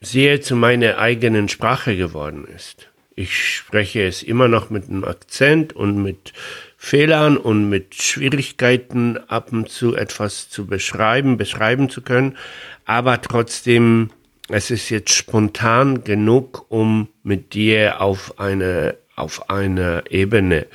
sehr 0.00 0.40
zu 0.40 0.56
meiner 0.56 0.96
eigenen 0.96 1.50
Sprache 1.50 1.94
geworden 1.94 2.48
ist. 2.56 2.88
Ich 3.16 3.36
spreche 3.36 4.06
es 4.06 4.22
immer 4.22 4.48
noch 4.48 4.70
mit 4.70 4.88
einem 4.88 5.04
Akzent 5.04 5.74
und 5.74 6.02
mit 6.02 6.32
Fehlern 6.78 7.36
und 7.36 7.68
mit 7.68 7.94
Schwierigkeiten 7.94 9.18
ab 9.28 9.52
und 9.52 9.68
zu 9.68 9.94
etwas 9.94 10.48
zu 10.48 10.66
beschreiben, 10.66 11.36
beschreiben 11.36 11.90
zu 11.90 12.00
können, 12.00 12.38
aber 12.86 13.20
trotzdem, 13.20 14.10
es 14.48 14.70
ist 14.70 14.88
jetzt 14.88 15.12
spontan 15.12 16.02
genug, 16.02 16.64
um 16.70 17.08
mit 17.22 17.52
dir 17.52 18.00
auf 18.00 18.38
eine, 18.38 18.96
auf 19.16 19.50
eine 19.50 20.04
Ebene 20.08 20.66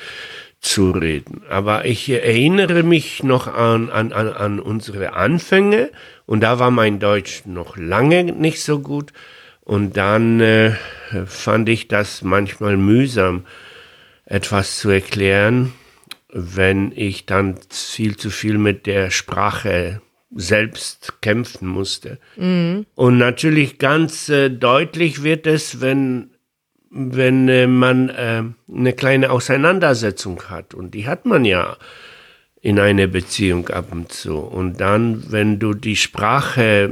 zu 0.62 0.92
reden. 0.92 1.42
Aber 1.50 1.86
ich 1.86 2.08
erinnere 2.08 2.84
mich 2.84 3.24
noch 3.24 3.48
an, 3.48 3.90
an, 3.90 4.14
an, 4.14 4.30
an 4.30 4.60
unsere 4.60 5.14
Anfänge 5.14 5.90
und 6.26 6.42
da 6.42 6.60
war 6.60 6.72
mein 6.72 7.00
Deutsch 7.00 7.44
noch 7.46 7.78
lange 7.78 8.24
nicht 8.24 8.62
so 8.62 8.80
gut. 8.80 9.12
Und 9.62 9.98
dann 9.98 10.40
äh, 10.40 10.74
fand 11.26 11.68
ich 11.70 11.88
das 11.88 12.22
manchmal 12.22 12.78
mühsam, 12.78 13.46
etwas 14.26 14.80
zu 14.80 14.90
erklären, 14.90 15.74
wenn 16.32 16.92
ich 16.96 17.26
dann 17.26 17.56
viel 17.70 18.16
zu 18.16 18.30
viel 18.30 18.58
mit 18.58 18.86
der 18.86 19.12
Sprache 19.12 20.02
selbst 20.34 21.22
kämpfen 21.22 21.68
musste. 21.68 22.18
Mhm. 22.38 22.86
Und 22.96 23.18
natürlich 23.18 23.78
ganz 23.78 24.30
äh, 24.30 24.50
deutlich 24.50 25.24
wird 25.24 25.46
es, 25.46 25.82
wenn, 25.82 26.31
wenn 26.92 27.48
äh, 27.48 27.68
man 27.68 28.10
äh, 28.10 28.44
eine 28.72 28.94
kleine 28.94 29.32
Auseinandersetzung 29.32 30.44
hat. 30.50 30.74
Und 30.74 30.94
die 30.94 31.08
hat 31.08 31.26
man 31.26 31.46
ja 31.46 31.78
in 32.62 32.80
einer 32.80 33.08
Beziehung 33.08 33.70
ab 33.70 33.88
und 33.92 34.12
zu. 34.12 34.38
Und 34.38 34.82
dann, 34.82 35.32
wenn 35.32 35.58
du 35.58 35.74
die 35.74 35.96
Sprache 35.96 36.90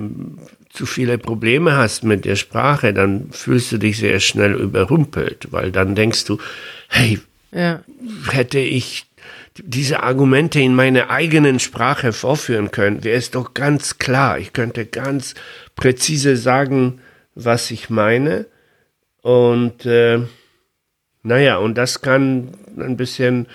zu 0.70 0.86
viele 0.86 1.18
Probleme 1.18 1.76
hast 1.76 2.04
mit 2.04 2.26
der 2.26 2.38
Sprache, 2.38 2.94
dann 2.94 3.32
fühlst 3.32 3.72
du 3.72 3.78
dich 3.78 3.98
sehr 3.98 4.20
schnell 4.20 4.54
überrumpelt, 4.54 5.52
weil 5.52 5.72
dann 5.72 5.96
denkst 5.96 6.26
du, 6.26 6.38
hey, 6.88 7.20
ja. 7.52 7.82
hätte 8.32 8.60
ich 8.60 9.06
diese 9.58 10.04
Argumente 10.04 10.60
in 10.60 10.74
meiner 10.74 11.10
eigenen 11.10 11.60
Sprache 11.60 12.14
vorführen 12.14 12.72
können, 12.72 13.04
wäre 13.04 13.18
es 13.18 13.32
doch 13.32 13.54
ganz 13.54 13.98
klar. 13.98 14.40
Ich 14.40 14.54
könnte 14.54 14.86
ganz 14.86 15.36
präzise 15.76 16.38
sagen, 16.38 17.02
was 17.36 17.70
ich 17.72 17.90
meine. 17.90 18.46
Und 19.22 19.86
äh, 19.86 20.20
naja, 21.24 21.58
und 21.58 21.78
das 21.78 22.02
kann 22.02 22.54
ein 22.78 22.98
bisschen 22.98 23.48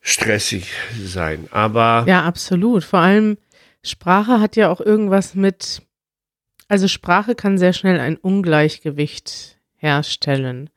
stressig 0.00 0.72
sein. 1.02 1.48
Aber. 1.50 2.04
Ja, 2.06 2.24
absolut. 2.24 2.84
Vor 2.84 3.00
allem 3.00 3.38
Sprache 3.82 4.40
hat 4.40 4.56
ja 4.56 4.70
auch 4.70 4.80
irgendwas 4.80 5.34
mit. 5.34 5.82
Also 6.68 6.88
Sprache 6.88 7.34
kann 7.34 7.58
sehr 7.58 7.72
schnell 7.72 8.00
ein 8.00 8.16
Ungleichgewicht 8.16 9.58
herstellen, 9.76 10.70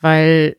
weil 0.00 0.56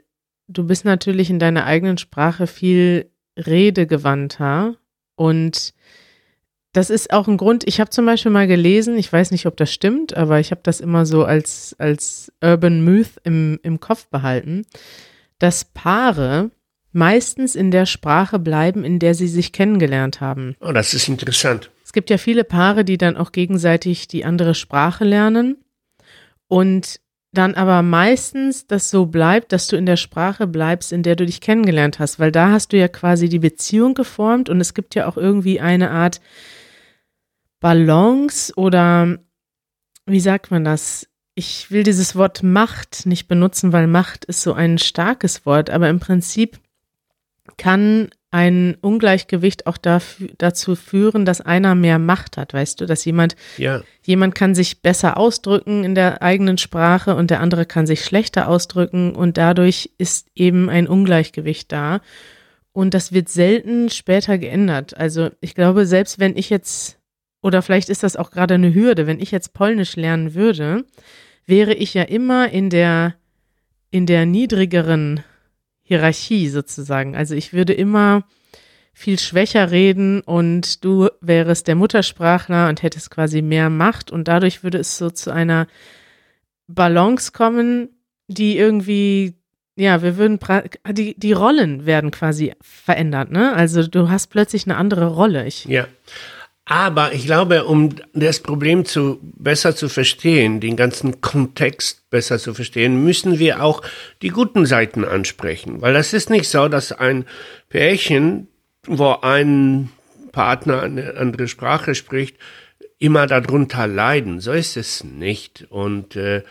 du 0.48 0.66
bist 0.66 0.86
natürlich 0.86 1.30
in 1.30 1.40
deiner 1.40 1.66
eigenen 1.66 1.98
Sprache 1.98 2.46
viel 2.46 3.10
redegewandter 3.38 4.76
und 5.16 5.74
das 6.74 6.90
ist 6.90 7.12
auch 7.12 7.28
ein 7.28 7.38
Grund, 7.38 7.64
ich 7.68 7.80
habe 7.80 7.90
zum 7.90 8.06
Beispiel 8.06 8.32
mal 8.32 8.48
gelesen, 8.48 8.98
ich 8.98 9.12
weiß 9.12 9.32
nicht, 9.32 9.46
ob 9.46 9.58
das 9.58 9.72
stimmt, 9.74 10.16
aber 10.16 10.40
ich 10.40 10.52
habe 10.52 10.62
das 10.64 10.80
immer 10.80 11.06
so 11.06 11.26
als, 11.26 11.76
als 11.80 12.32
Urban 12.42 12.84
Myth 12.84 13.20
im, 13.24 13.60
im 13.64 13.80
Kopf 13.80 14.08
behalten, 14.08 14.66
dass 15.40 15.66
Paare 15.66 16.52
meistens 16.94 17.56
in 17.56 17.72
der 17.72 17.86
Sprache 17.86 18.40
bleiben, 18.40 18.84
in 18.84 19.00
der 19.00 19.16
sie 19.16 19.28
sich 19.28 19.52
kennengelernt 19.52 20.22
haben. 20.22 20.56
Oh, 20.62 20.72
das 20.72 20.94
ist 20.94 21.08
interessant. 21.08 21.72
Es 21.84 21.94
gibt 21.94 22.10
ja 22.10 22.18
viele 22.18 22.44
Paare, 22.44 22.86
die 22.86 22.98
dann 22.98 23.18
auch 23.18 23.32
gegenseitig 23.32 24.08
die 24.08 24.24
andere 24.24 24.56
Sprache 24.56 25.04
lernen. 25.04 25.58
Und 26.48 27.00
dann 27.34 27.56
aber 27.56 27.82
meistens 27.82 28.68
das 28.68 28.90
so 28.90 29.06
bleibt, 29.06 29.54
dass 29.54 29.68
du 29.68 29.78
in 29.78 29.86
der 29.86 29.96
Sprache 29.96 30.48
bleibst, 30.48 30.92
in 30.92 31.02
der 31.02 31.16
du 31.16 31.26
dich 31.26 31.40
kennengelernt 31.40 32.00
hast, 32.00 32.20
weil 32.20 32.32
da 32.32 32.52
hast 32.52 32.74
du 32.74 32.78
ja 32.78 32.90
quasi 32.90 33.30
die 33.30 33.40
Beziehung 33.40 33.94
geformt 33.94 34.50
und 34.50 34.60
es 34.60 34.74
gibt 34.74 34.96
ja 34.96 35.08
auch 35.08 35.16
irgendwie 35.16 35.62
eine 35.62 35.92
Art 35.92 36.20
Balance 37.62 38.52
oder 38.58 39.18
wie 40.06 40.20
sagt 40.20 40.52
man 40.52 40.66
das? 40.66 41.08
Ich 41.34 41.72
will 41.72 41.84
dieses 41.84 42.18
Wort 42.18 42.44
Macht 42.44 43.06
nicht 43.06 43.30
benutzen, 43.30 43.72
weil 43.72 43.88
Macht 43.88 44.26
ist 44.26 44.42
so 44.42 44.54
ein 44.54 44.78
starkes 44.78 45.46
Wort, 45.46 45.70
aber 45.70 45.88
im 45.88 46.02
Prinzip 46.02 46.60
kann 47.58 48.10
ein 48.32 48.76
Ungleichgewicht 48.82 49.68
auch 49.68 49.78
dafür, 49.78 50.30
dazu 50.38 50.76
führen, 50.76 51.26
dass 51.26 51.42
einer 51.42 51.76
mehr 51.76 52.00
Macht 52.00 52.38
hat, 52.38 52.54
weißt 52.54 52.80
du, 52.80 52.86
dass 52.86 53.04
jemand, 53.04 53.36
ja. 53.58 53.82
jemand 54.04 54.36
kann 54.36 54.56
sich 54.56 54.82
besser 54.82 55.18
ausdrücken 55.18 55.84
in 55.84 55.96
der 55.96 56.22
eigenen 56.22 56.58
Sprache 56.58 57.16
und 57.16 57.30
der 57.30 57.42
andere 57.42 57.66
kann 57.66 57.86
sich 57.86 58.06
schlechter 58.06 58.48
ausdrücken 58.48 59.14
und 59.16 59.38
dadurch 59.38 59.92
ist 59.98 60.28
eben 60.34 60.70
ein 60.70 60.88
Ungleichgewicht 60.88 61.72
da. 61.72 62.02
Und 62.74 62.94
das 62.94 63.12
wird 63.12 63.28
selten 63.28 63.90
später 63.90 64.38
geändert. 64.38 64.96
Also 64.96 65.30
ich 65.42 65.54
glaube, 65.54 65.86
selbst 65.86 66.20
wenn 66.20 66.38
ich 66.38 66.50
jetzt, 66.50 66.98
oder 67.42 67.62
vielleicht 67.62 67.90
ist 67.90 68.04
das 68.04 68.16
auch 68.16 68.32
gerade 68.32 68.56
eine 68.56 68.74
Hürde, 68.74 69.08
wenn 69.08 69.20
ich 69.20 69.32
jetzt 69.32 69.54
Polnisch 69.54 69.96
lernen 69.96 70.36
würde, 70.36 70.86
wäre 71.46 71.74
ich 71.74 71.94
ja 71.94 72.04
immer 72.04 72.50
in 72.50 72.70
der, 72.70 73.16
in 73.90 74.06
der 74.06 74.26
niedrigeren 74.26 75.24
Hierarchie 75.84 76.48
sozusagen. 76.50 77.16
Also 77.16 77.36
ich 77.36 77.54
würde 77.54 77.74
immer 77.74 78.24
viel 78.94 79.18
schwächer 79.18 79.72
reden 79.72 80.22
und 80.22 80.84
du 80.84 81.10
wärst 81.22 81.68
der 81.68 81.76
Muttersprachler 81.76 82.70
und 82.70 82.84
hättest 82.84 83.10
quasi 83.10 83.42
mehr 83.42 83.70
Macht 83.70 84.12
und 84.12 84.28
dadurch 84.28 84.64
würde 84.64 84.78
es 84.78 84.98
so 84.98 85.10
zu 85.10 85.32
einer 85.32 85.68
Balance 86.68 87.32
kommen, 87.32 87.90
die 88.28 88.58
irgendwie, 88.58 89.36
ja, 89.76 90.02
wir 90.02 90.18
würden, 90.18 90.40
die, 90.92 91.18
die 91.18 91.34
Rollen 91.34 91.86
werden 91.86 92.12
quasi 92.12 92.54
verändert, 92.62 93.32
ne? 93.32 93.54
Also 93.54 93.88
du 93.88 94.10
hast 94.10 94.28
plötzlich 94.28 94.66
eine 94.66 94.78
andere 94.78 95.08
Rolle. 95.08 95.48
Ich, 95.48 95.66
ja. 95.66 95.88
Aber 96.72 97.12
ich 97.12 97.26
glaube, 97.26 97.66
um 97.66 97.90
das 98.14 98.40
Problem 98.40 98.86
zu, 98.86 99.20
besser 99.22 99.76
zu 99.76 99.90
verstehen, 99.90 100.62
den 100.62 100.78
ganzen 100.78 101.20
Kontext 101.20 102.10
besser 102.10 102.40
zu 102.40 102.54
verstehen, 102.54 103.04
müssen 103.04 103.40
wir 103.40 103.62
auch 103.62 103.82
die 104.22 104.30
guten 104.30 104.66
Seiten 104.66 105.04
ansprechen. 105.04 105.82
Weil 105.82 105.94
das 105.94 106.14
ist 106.14 106.30
nicht 106.30 106.48
so, 106.48 106.70
dass 106.70 106.94
ein 106.94 107.26
Pärchen, 107.68 108.48
wo 108.88 109.18
ein 109.22 109.90
Partner 110.32 110.84
eine 110.84 111.16
andere 111.18 111.50
Sprache 111.50 111.94
spricht, 111.94 112.38
immer 113.00 113.28
darunter 113.28 113.86
leiden. 113.86 114.40
So 114.40 114.54
ist 114.54 114.78
es 114.78 115.04
nicht. 115.04 115.66
Und 115.72 116.16
äh, 116.16 116.42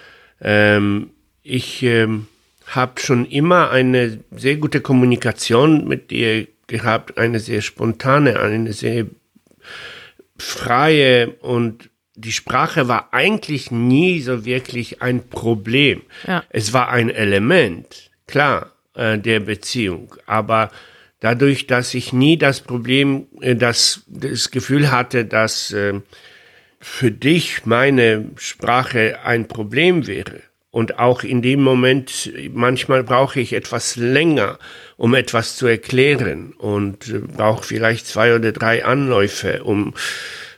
ähm, 0.42 1.12
ich 1.42 1.83
äh, 1.83 2.09
habe 2.66 3.00
schon 3.00 3.24
immer 3.24 3.70
eine 3.70 4.20
sehr 4.33 4.56
gute 4.56 4.83
Kommunikation 4.83 5.88
mit 5.88 6.11
dir 6.11 6.46
gehabt, 6.66 7.16
eine 7.16 7.40
sehr 7.40 7.62
spontane, 7.62 8.38
eine 8.38 8.74
sehr 8.74 9.06
freie 10.40 11.31
und 11.40 11.90
die 12.14 12.33
Sprache 12.33 12.88
war 12.88 13.12
eigentlich 13.12 13.70
nie 13.70 14.20
so 14.20 14.44
wirklich 14.44 15.00
ein 15.00 15.29
Problem. 15.29 16.03
Ja. 16.26 16.44
Es 16.50 16.72
war 16.72 16.90
ein 16.90 17.11
Element, 17.11 18.11
klar, 18.26 18.72
äh, 18.94 19.18
der 19.18 19.40
Beziehung. 19.40 20.14
Aber 20.26 20.70
dadurch, 21.20 21.66
dass 21.66 21.94
ich 21.94 22.12
nie 22.12 22.37
das 22.37 22.61
Problem, 22.61 23.26
äh, 23.40 23.57
das, 23.57 24.03
das 24.09 24.50
Gefühl 24.50 24.90
hatte, 24.90 25.24
dass 25.24 25.72
äh, 25.72 26.00
für 26.81 27.11
dich 27.11 27.66
meine 27.66 28.31
Sprache 28.37 29.20
ein 29.24 29.48
Problem 29.48 30.07
wäre, 30.07 30.40
und 30.70 30.98
auch 30.98 31.24
in 31.24 31.42
dem 31.42 31.62
Moment, 31.62 32.33
manchmal 32.52 33.02
brauche 33.02 33.40
ich 33.40 33.52
etwas 33.52 33.96
länger, 33.96 34.59
um 34.96 35.14
etwas 35.14 35.56
zu 35.56 35.66
erklären 35.66 36.52
und 36.52 37.09
äh, 37.09 37.18
brauche 37.18 37.64
vielleicht 37.64 38.06
zwei 38.06 38.35
oder 38.35 38.52
drei 38.52 38.85
Anläufe, 38.85 39.64
um 39.64 39.94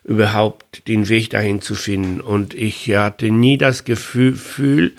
überhaupt 0.04 0.86
den 0.88 1.08
Weg 1.08 1.30
dahin 1.30 1.62
zu 1.62 1.74
finden. 1.74 2.20
Und 2.20 2.54
ich 2.54 2.90
hatte 2.94 3.30
nie 3.30 3.56
das 3.56 3.84
Gefühl, 3.84 4.92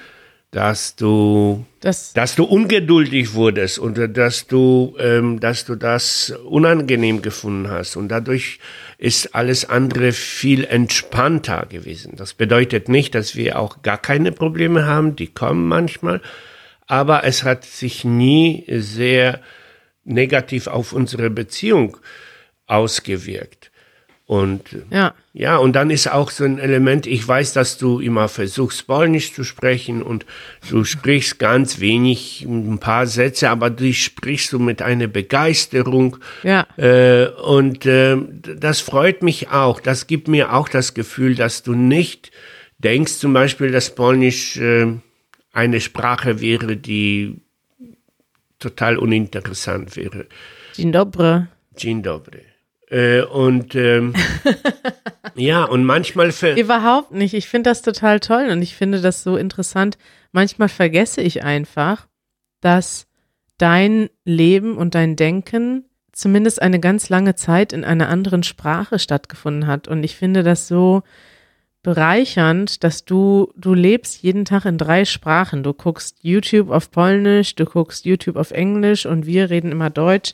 dass 0.50 0.96
du, 0.96 1.66
das 1.82 2.14
dass 2.14 2.36
du 2.36 2.44
ungeduldig 2.46 3.34
wurdest 3.34 3.80
und 3.80 3.98
dass 4.16 4.48
du, 4.48 4.96
ähm, 5.00 5.40
dass 5.40 5.66
du 5.66 5.76
das 5.76 6.34
unangenehm 6.46 7.22
gefunden 7.22 7.70
hast. 7.70 7.98
Und 7.98 8.10
dadurch 8.10 8.60
ist 9.04 9.36
alles 9.36 9.66
andere 9.66 10.14
viel 10.14 10.64
entspannter 10.64 11.66
gewesen. 11.66 12.16
Das 12.16 12.34
bedeutet 12.34 12.88
nicht, 12.88 13.16
dass 13.16 13.36
wir 13.36 13.60
auch 13.60 13.82
gar 13.82 13.98
keine 13.98 14.32
Probleme 14.32 14.86
haben, 14.86 15.18
die 15.18 15.28
kommen 15.28 15.68
manchmal, 15.68 16.22
aber 16.88 17.26
es 17.26 17.44
hat 17.44 17.66
sich 17.66 18.06
nie 18.06 18.64
sehr 18.70 19.42
negativ 20.06 20.68
auf 20.68 20.94
unsere 20.94 21.30
Beziehung 21.30 21.98
ausgewirkt. 22.66 23.73
Und 24.34 24.64
ja. 24.90 25.14
ja, 25.34 25.58
und 25.58 25.74
dann 25.74 25.92
ist 25.92 26.12
auch 26.12 26.32
so 26.32 26.44
ein 26.44 26.58
Element, 26.58 27.06
ich 27.06 27.28
weiß, 27.28 27.54
dass 27.54 27.78
du 27.78 28.00
immer 28.00 28.28
versuchst, 28.28 28.88
Polnisch 28.88 29.32
zu 29.32 29.44
sprechen 29.44 30.02
und 30.02 30.26
du 30.72 30.86
sprichst 30.86 31.38
ganz 31.38 31.80
wenig, 31.80 32.42
ein 32.42 32.80
paar 32.80 33.06
Sätze, 33.06 33.52
aber 33.52 33.70
du 33.70 33.94
sprichst 33.94 34.50
so 34.50 34.58
mit 34.58 34.82
einer 34.82 35.06
Begeisterung. 35.06 36.18
Ja. 36.42 36.66
Äh, 36.78 37.28
und 37.28 37.86
äh, 37.86 38.18
das 38.58 38.80
freut 38.80 39.22
mich 39.22 39.50
auch. 39.52 39.80
Das 39.80 40.08
gibt 40.08 40.28
mir 40.28 40.52
auch 40.52 40.68
das 40.68 40.96
Gefühl, 40.96 41.36
dass 41.36 41.62
du 41.62 41.74
nicht 41.76 42.32
denkst 42.80 43.14
zum 43.20 43.34
Beispiel, 43.34 43.70
dass 43.70 43.94
Polnisch 43.94 44.58
äh, 44.58 44.88
eine 45.52 45.80
Sprache 45.80 46.42
wäre, 46.42 46.76
die 46.76 47.36
total 48.58 48.98
uninteressant 48.98 49.96
wäre. 49.96 50.26
Dzień 50.76 50.92
dobry. 50.92 51.46
Dzień 51.78 52.02
dobry. 52.02 52.53
Äh, 52.94 53.24
und 53.24 53.74
ähm, 53.74 54.14
ja, 55.36 55.64
und 55.64 55.84
manchmal. 55.84 56.32
Überhaupt 56.58 57.12
nicht. 57.12 57.34
Ich 57.34 57.50
finde 57.50 57.72
das 57.72 57.82
total 57.82 58.20
toll 58.20 58.50
und 58.52 58.62
ich 58.62 58.76
finde 58.76 59.02
das 59.02 59.24
so 59.24 59.36
interessant. 59.36 59.98
Manchmal 60.32 60.70
vergesse 60.70 61.22
ich 61.22 61.44
einfach, 61.44 62.08
dass 62.62 63.08
dein 63.58 64.10
Leben 64.26 64.78
und 64.78 64.94
dein 64.94 65.16
Denken 65.16 65.86
zumindest 66.12 66.62
eine 66.62 66.80
ganz 66.80 67.10
lange 67.10 67.34
Zeit 67.34 67.74
in 67.74 67.84
einer 67.84 68.10
anderen 68.10 68.44
Sprache 68.44 69.00
stattgefunden 69.00 69.66
hat. 69.66 69.88
Und 69.88 70.04
ich 70.04 70.16
finde 70.16 70.44
das 70.44 70.68
so 70.68 71.02
bereichernd, 71.82 72.84
dass 72.84 73.06
du, 73.06 73.52
du 73.56 73.74
lebst 73.74 74.22
jeden 74.22 74.46
Tag 74.46 74.66
in 74.66 74.78
drei 74.78 75.06
Sprachen. 75.06 75.64
Du 75.64 75.74
guckst 75.74 76.18
YouTube 76.22 76.70
auf 76.70 76.92
Polnisch, 76.92 77.56
du 77.56 77.66
guckst 77.66 78.06
YouTube 78.06 78.36
auf 78.36 78.52
Englisch 78.52 79.08
und 79.08 79.26
wir 79.26 79.50
reden 79.50 79.72
immer 79.72 79.90
Deutsch. 79.90 80.34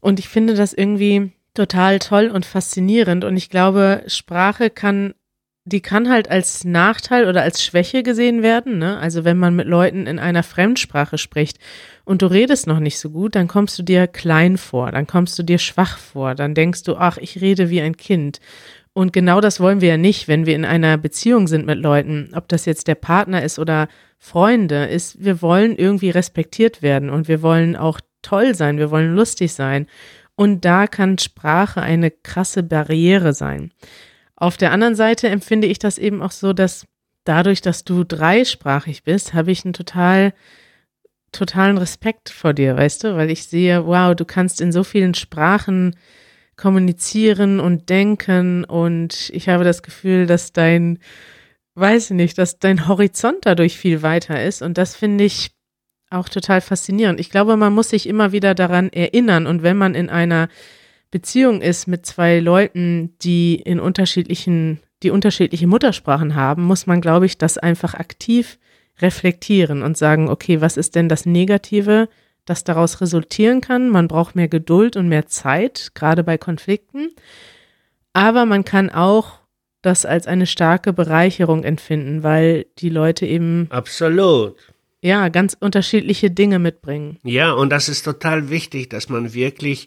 Und 0.00 0.18
ich 0.18 0.28
finde 0.28 0.54
das 0.54 0.72
irgendwie 0.72 1.32
total 1.54 1.98
toll 1.98 2.28
und 2.28 2.44
faszinierend. 2.44 3.24
Und 3.24 3.36
ich 3.36 3.48
glaube, 3.48 4.02
Sprache 4.06 4.70
kann, 4.70 5.14
die 5.64 5.80
kann 5.80 6.10
halt 6.10 6.30
als 6.30 6.64
Nachteil 6.64 7.26
oder 7.26 7.42
als 7.42 7.64
Schwäche 7.64 8.02
gesehen 8.02 8.42
werden. 8.42 8.78
Ne? 8.78 8.98
Also 8.98 9.24
wenn 9.24 9.38
man 9.38 9.56
mit 9.56 9.66
Leuten 9.66 10.06
in 10.06 10.18
einer 10.18 10.42
Fremdsprache 10.42 11.16
spricht 11.16 11.58
und 12.04 12.22
du 12.22 12.26
redest 12.26 12.66
noch 12.66 12.80
nicht 12.80 12.98
so 12.98 13.10
gut, 13.10 13.34
dann 13.34 13.48
kommst 13.48 13.78
du 13.78 13.82
dir 13.82 14.06
klein 14.06 14.58
vor, 14.58 14.90
dann 14.90 15.06
kommst 15.06 15.38
du 15.38 15.42
dir 15.42 15.58
schwach 15.58 15.96
vor, 15.98 16.34
dann 16.34 16.54
denkst 16.54 16.82
du, 16.82 16.96
ach, 16.96 17.16
ich 17.16 17.40
rede 17.40 17.70
wie 17.70 17.80
ein 17.80 17.96
Kind. 17.96 18.40
Und 18.92 19.12
genau 19.12 19.40
das 19.40 19.58
wollen 19.58 19.80
wir 19.80 19.88
ja 19.88 19.96
nicht, 19.96 20.28
wenn 20.28 20.46
wir 20.46 20.54
in 20.54 20.64
einer 20.64 20.96
Beziehung 20.96 21.48
sind 21.48 21.66
mit 21.66 21.78
Leuten, 21.78 22.30
ob 22.34 22.48
das 22.48 22.64
jetzt 22.64 22.86
der 22.86 22.94
Partner 22.94 23.42
ist 23.42 23.58
oder 23.58 23.88
Freunde, 24.18 24.86
ist, 24.86 25.22
wir 25.22 25.42
wollen 25.42 25.76
irgendwie 25.76 26.10
respektiert 26.10 26.80
werden 26.80 27.10
und 27.10 27.26
wir 27.26 27.42
wollen 27.42 27.74
auch 27.74 28.00
toll 28.22 28.54
sein, 28.54 28.78
wir 28.78 28.90
wollen 28.90 29.14
lustig 29.14 29.52
sein. 29.52 29.86
Und 30.36 30.64
da 30.64 30.86
kann 30.86 31.18
Sprache 31.18 31.80
eine 31.80 32.10
krasse 32.10 32.62
Barriere 32.62 33.32
sein. 33.32 33.72
Auf 34.36 34.56
der 34.56 34.72
anderen 34.72 34.96
Seite 34.96 35.28
empfinde 35.28 35.66
ich 35.68 35.78
das 35.78 35.96
eben 35.96 36.22
auch 36.22 36.32
so, 36.32 36.52
dass 36.52 36.86
dadurch, 37.24 37.60
dass 37.60 37.84
du 37.84 38.04
dreisprachig 38.04 39.04
bist, 39.04 39.32
habe 39.32 39.52
ich 39.52 39.64
einen 39.64 39.74
total, 39.74 40.34
totalen 41.32 41.78
Respekt 41.78 42.30
vor 42.30 42.52
dir, 42.52 42.76
weißt 42.76 43.04
du, 43.04 43.16
weil 43.16 43.30
ich 43.30 43.46
sehe, 43.46 43.86
wow, 43.86 44.14
du 44.14 44.24
kannst 44.24 44.60
in 44.60 44.72
so 44.72 44.84
vielen 44.84 45.14
Sprachen 45.14 45.94
kommunizieren 46.56 47.60
und 47.60 47.88
denken. 47.88 48.64
Und 48.64 49.30
ich 49.32 49.48
habe 49.48 49.64
das 49.64 49.82
Gefühl, 49.82 50.26
dass 50.26 50.52
dein, 50.52 50.98
weiß 51.74 52.10
ich 52.10 52.16
nicht, 52.16 52.38
dass 52.38 52.58
dein 52.58 52.88
Horizont 52.88 53.38
dadurch 53.42 53.78
viel 53.78 54.02
weiter 54.02 54.42
ist. 54.42 54.62
Und 54.62 54.78
das 54.78 54.94
finde 54.94 55.24
ich 55.24 55.53
auch 56.14 56.28
total 56.28 56.60
faszinierend. 56.60 57.20
Ich 57.20 57.30
glaube, 57.30 57.56
man 57.56 57.72
muss 57.72 57.90
sich 57.90 58.08
immer 58.08 58.32
wieder 58.32 58.54
daran 58.54 58.90
erinnern 58.90 59.46
und 59.46 59.62
wenn 59.62 59.76
man 59.76 59.94
in 59.94 60.08
einer 60.08 60.48
Beziehung 61.10 61.60
ist 61.60 61.86
mit 61.86 62.04
zwei 62.06 62.40
Leuten, 62.40 63.14
die 63.22 63.54
in 63.54 63.78
unterschiedlichen, 63.78 64.80
die 65.02 65.10
unterschiedliche 65.10 65.66
Muttersprachen 65.66 66.34
haben, 66.34 66.64
muss 66.64 66.86
man, 66.86 67.00
glaube 67.00 67.26
ich, 67.26 67.38
das 67.38 67.56
einfach 67.56 67.94
aktiv 67.94 68.58
reflektieren 69.00 69.82
und 69.82 69.96
sagen, 69.96 70.28
okay, 70.28 70.60
was 70.60 70.76
ist 70.76 70.94
denn 70.94 71.08
das 71.08 71.24
Negative, 71.24 72.08
das 72.46 72.64
daraus 72.64 73.00
resultieren 73.00 73.60
kann? 73.60 73.90
Man 73.90 74.08
braucht 74.08 74.34
mehr 74.34 74.48
Geduld 74.48 74.96
und 74.96 75.08
mehr 75.08 75.26
Zeit, 75.26 75.92
gerade 75.94 76.24
bei 76.24 76.36
Konflikten. 76.36 77.10
Aber 78.12 78.44
man 78.44 78.64
kann 78.64 78.90
auch 78.90 79.38
das 79.82 80.04
als 80.06 80.26
eine 80.26 80.46
starke 80.46 80.92
Bereicherung 80.92 81.62
empfinden, 81.62 82.22
weil 82.22 82.66
die 82.78 82.88
Leute 82.88 83.26
eben. 83.26 83.68
Absolut 83.70 84.73
ja, 85.04 85.28
ganz 85.28 85.54
unterschiedliche 85.60 86.30
Dinge 86.30 86.58
mitbringen. 86.58 87.18
Ja, 87.24 87.52
und 87.52 87.68
das 87.70 87.90
ist 87.90 88.04
total 88.04 88.48
wichtig, 88.48 88.88
dass 88.88 89.10
man 89.10 89.34
wirklich 89.34 89.86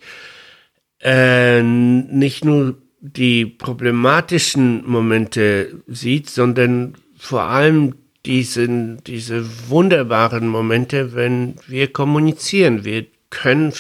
äh, 1.02 1.64
nicht 1.64 2.46
nur 2.46 2.78
die 3.00 3.48
problematischen 3.48 4.88
Momente 4.88 5.82
sieht, 5.88 6.30
sondern 6.30 6.94
vor 7.18 7.44
allem 7.44 7.96
diesen, 8.28 9.04
diese 9.06 9.44
wunderbaren 9.70 10.48
Momente, 10.48 11.16
wenn 11.16 11.56
wir 11.66 11.92
kommunizieren. 11.92 12.86
Wir 12.86 13.08
können 13.32 13.74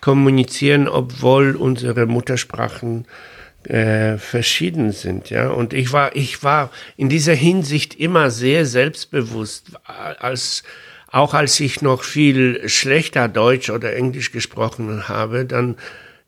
kommunizieren, 0.00 0.88
obwohl 0.88 1.56
unsere 1.56 2.06
Muttersprachen 2.06 3.04
äh, 3.68 4.18
verschieden 4.18 4.92
sind, 4.92 5.30
ja. 5.30 5.50
Und 5.50 5.72
ich 5.72 5.92
war, 5.92 6.14
ich 6.16 6.42
war 6.42 6.70
in 6.96 7.08
dieser 7.08 7.34
Hinsicht 7.34 7.94
immer 7.98 8.30
sehr 8.30 8.66
selbstbewusst, 8.66 9.72
als 9.84 10.62
auch 11.08 11.32
als 11.34 11.60
ich 11.60 11.80
noch 11.80 12.02
viel 12.02 12.68
schlechter 12.68 13.28
Deutsch 13.28 13.70
oder 13.70 13.94
Englisch 13.94 14.32
gesprochen 14.32 15.08
habe, 15.08 15.44
dann 15.44 15.76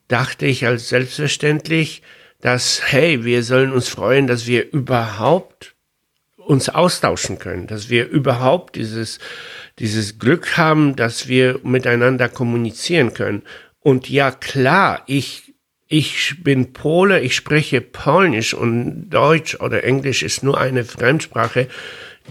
dachte 0.07 0.47
ich 0.47 0.65
als 0.65 0.89
selbstverständlich, 0.89 2.03
dass 2.41 2.83
hey, 2.85 3.25
wir 3.25 3.43
sollen 3.43 3.73
uns 3.73 3.89
freuen, 3.89 4.29
dass 4.29 4.47
wir 4.47 4.71
überhaupt 4.73 5.75
uns 6.37 6.69
austauschen 6.69 7.41
können, 7.41 7.67
dass 7.67 7.91
wir 7.91 8.07
überhaupt 8.09 8.77
dieses 8.77 9.19
dieses 9.79 10.19
Glück 10.19 10.57
haben, 10.57 10.97
dass 10.97 11.29
wir 11.29 11.61
miteinander 11.63 12.29
kommunizieren 12.29 13.13
können. 13.13 13.43
Und 13.81 14.09
ja, 14.09 14.31
klar, 14.31 15.03
ich 15.07 15.55
ich 15.89 16.43
bin 16.43 16.73
Pole, 16.73 17.21
ich 17.21 17.37
spreche 17.37 17.81
Polnisch 17.81 18.55
und 18.55 19.09
Deutsch 19.11 19.55
oder 19.61 19.85
Englisch 19.85 20.23
ist 20.23 20.43
nur 20.43 20.59
eine 20.59 20.85
Fremdsprache, 20.85 21.69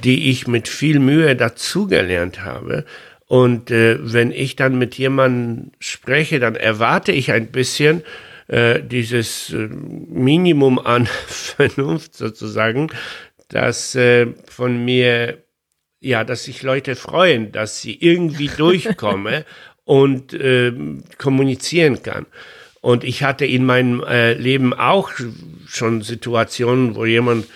die 0.03 0.29
ich 0.29 0.47
mit 0.47 0.67
viel 0.67 0.99
Mühe 0.99 1.35
dazugelernt 1.35 2.43
habe. 2.43 2.85
Und 3.27 3.71
äh, 3.71 3.97
wenn 4.01 4.31
ich 4.31 4.55
dann 4.55 4.77
mit 4.77 4.95
jemandem 4.95 5.71
spreche, 5.79 6.39
dann 6.39 6.55
erwarte 6.55 7.11
ich 7.11 7.31
ein 7.31 7.47
bisschen 7.47 8.03
äh, 8.47 8.81
dieses 8.81 9.51
äh, 9.51 9.67
Minimum 9.67 10.77
an 10.77 11.07
Vernunft 11.27 12.15
sozusagen, 12.15 12.91
dass 13.49 13.95
äh, 13.95 14.27
von 14.47 14.83
mir, 14.83 15.43
ja, 16.01 16.23
dass 16.23 16.43
sich 16.43 16.61
Leute 16.61 16.95
freuen, 16.95 17.51
dass 17.51 17.81
sie 17.81 17.95
irgendwie 17.95 18.47
durchkomme 18.57 19.45
und 19.85 20.33
äh, 20.33 20.73
kommunizieren 21.17 22.03
kann. 22.03 22.25
Und 22.86 23.04
ich 23.04 23.24
hatte 23.24 23.48
in 23.48 23.65
meinem 23.65 24.04
äh, 24.04 24.34
Leben 24.34 24.71
auch 24.71 25.10
schon 25.65 26.04
Situationen, 26.04 26.93
wo 26.93 27.04
jemand 27.04 27.48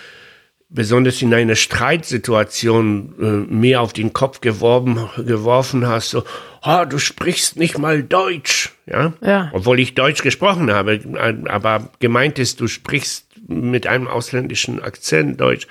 besonders 0.69 1.21
in 1.21 1.31
einer 1.35 1.55
Streitsituation 1.55 3.13
äh, 3.47 3.53
mir 3.53 3.81
auf 3.81 3.93
den 3.93 4.11
Kopf 4.11 4.41
geworben, 4.41 5.07
geworfen 5.17 5.85
hast, 5.85 6.09
so, 6.09 6.23
oh, 6.63 6.83
du 6.89 6.97
sprichst 6.97 7.57
nicht 7.57 7.77
mal 7.77 8.01
Deutsch, 8.01 8.71
ja? 8.87 9.13
ja. 9.21 9.51
Obwohl 9.53 9.79
ich 9.79 9.93
Deutsch 9.93 10.23
gesprochen 10.23 10.71
habe, 10.71 10.95
äh, 10.95 11.47
aber 11.47 11.91
gemeint 11.99 12.39
ist, 12.39 12.59
du 12.59 12.65
sprichst 12.65 13.27
mit 13.47 13.85
einem 13.85 14.07
ausländischen 14.07 14.81
Akzent 14.81 15.39
Deutsch. 15.39 15.67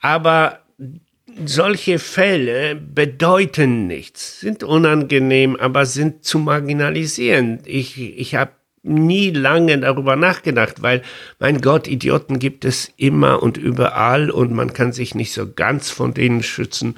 Aber 0.00 0.60
solche 1.44 1.98
Fälle 1.98 2.76
bedeuten 2.76 3.88
nichts, 3.88 4.40
sind 4.40 4.64
unangenehm, 4.64 5.56
aber 5.56 5.84
sind 5.84 6.24
zu 6.24 6.38
marginalisieren. 6.38 7.58
Ich, 7.66 8.00
ich 8.00 8.36
habe 8.36 8.52
nie 8.82 9.30
lange 9.30 9.78
darüber 9.78 10.16
nachgedacht, 10.16 10.82
weil, 10.82 11.02
mein 11.38 11.60
Gott, 11.60 11.86
Idioten 11.86 12.38
gibt 12.38 12.64
es 12.64 12.92
immer 12.96 13.42
und 13.42 13.56
überall 13.56 14.30
und 14.30 14.52
man 14.52 14.72
kann 14.72 14.92
sich 14.92 15.14
nicht 15.14 15.32
so 15.32 15.52
ganz 15.52 15.90
von 15.90 16.14
denen 16.14 16.42
schützen. 16.42 16.96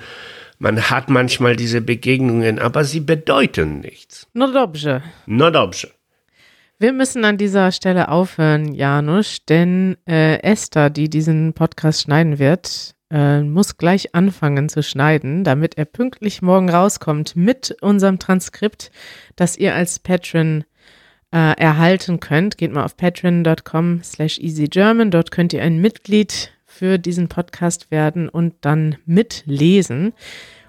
Man 0.59 0.91
hat 0.91 1.11
manchmal 1.11 1.57
diese 1.57 1.81
Begegnungen, 1.81 2.61
aber 2.61 2.85
sie 2.85 3.01
bedeuten 3.01 3.81
nichts. 3.81 4.29
No 4.33 4.51
dobrze. 4.53 5.03
No 5.27 5.51
dobrze. 5.51 5.91
Wir 6.79 6.93
müssen 6.93 7.25
an 7.25 7.37
dieser 7.37 7.71
Stelle 7.73 8.09
aufhören, 8.09 8.73
Janusz, 8.73 9.45
denn 9.49 9.97
äh, 10.09 10.41
Esther, 10.43 10.91
die 10.91 11.09
diesen 11.09 11.53
Podcast 11.53 12.03
schneiden 12.03 12.39
wird, 12.39 12.95
äh, 13.13 13.41
muss 13.43 13.77
gleich 13.77 14.15
anfangen 14.15 14.69
zu 14.69 14.83
schneiden, 14.83 15.45
damit 15.45 15.79
er 15.79 15.85
pünktlich 15.85 16.43
morgen 16.43 16.71
rauskommt 16.71 17.37
mit 17.37 17.77
unserem 17.83 18.19
Transkript, 18.19 18.91
das 19.37 19.57
ihr 19.57 19.75
als 19.75 19.99
Patron 19.99 20.65
äh, 21.33 21.57
erhalten 21.59 22.21
könnt. 22.21 22.59
Geht 22.59 22.73
mal 22.73 22.85
auf 22.85 22.97
patreon.com 22.97 24.03
slash 24.03 24.39
easygerman. 24.39 25.11
Dort 25.11 25.31
könnt 25.31 25.53
ihr 25.53 25.63
ein 25.63 25.81
Mitglied 25.81 26.53
für 26.67 26.99
diesen 26.99 27.29
Podcast 27.29 27.91
werden 27.91 28.29
und 28.29 28.55
dann 28.61 28.97
mitlesen. 29.07 30.13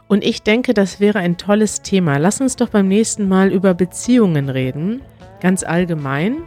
Und 0.07 0.23
ich 0.23 0.43
denke, 0.43 0.73
das 0.73 0.99
wäre 0.99 1.19
ein 1.19 1.37
tolles 1.37 1.81
Thema. 1.81 2.17
Lass 2.17 2.41
uns 2.41 2.55
doch 2.55 2.69
beim 2.69 2.87
nächsten 2.87 3.27
Mal 3.27 3.51
über 3.51 3.73
Beziehungen 3.73 4.49
reden, 4.49 5.01
ganz 5.41 5.63
allgemein. 5.63 6.37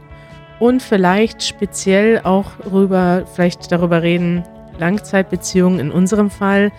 Und 0.61 0.83
vielleicht 0.83 1.43
speziell 1.43 2.21
auch 2.21 2.53
rüber, 2.71 3.27
vielleicht 3.35 3.71
darüber 3.73 4.03
reden, 4.03 4.45
Langzeitbeziehungen 4.79 5.81
in 5.81 5.91
unserem 5.91 6.31
Fall, 6.31 6.71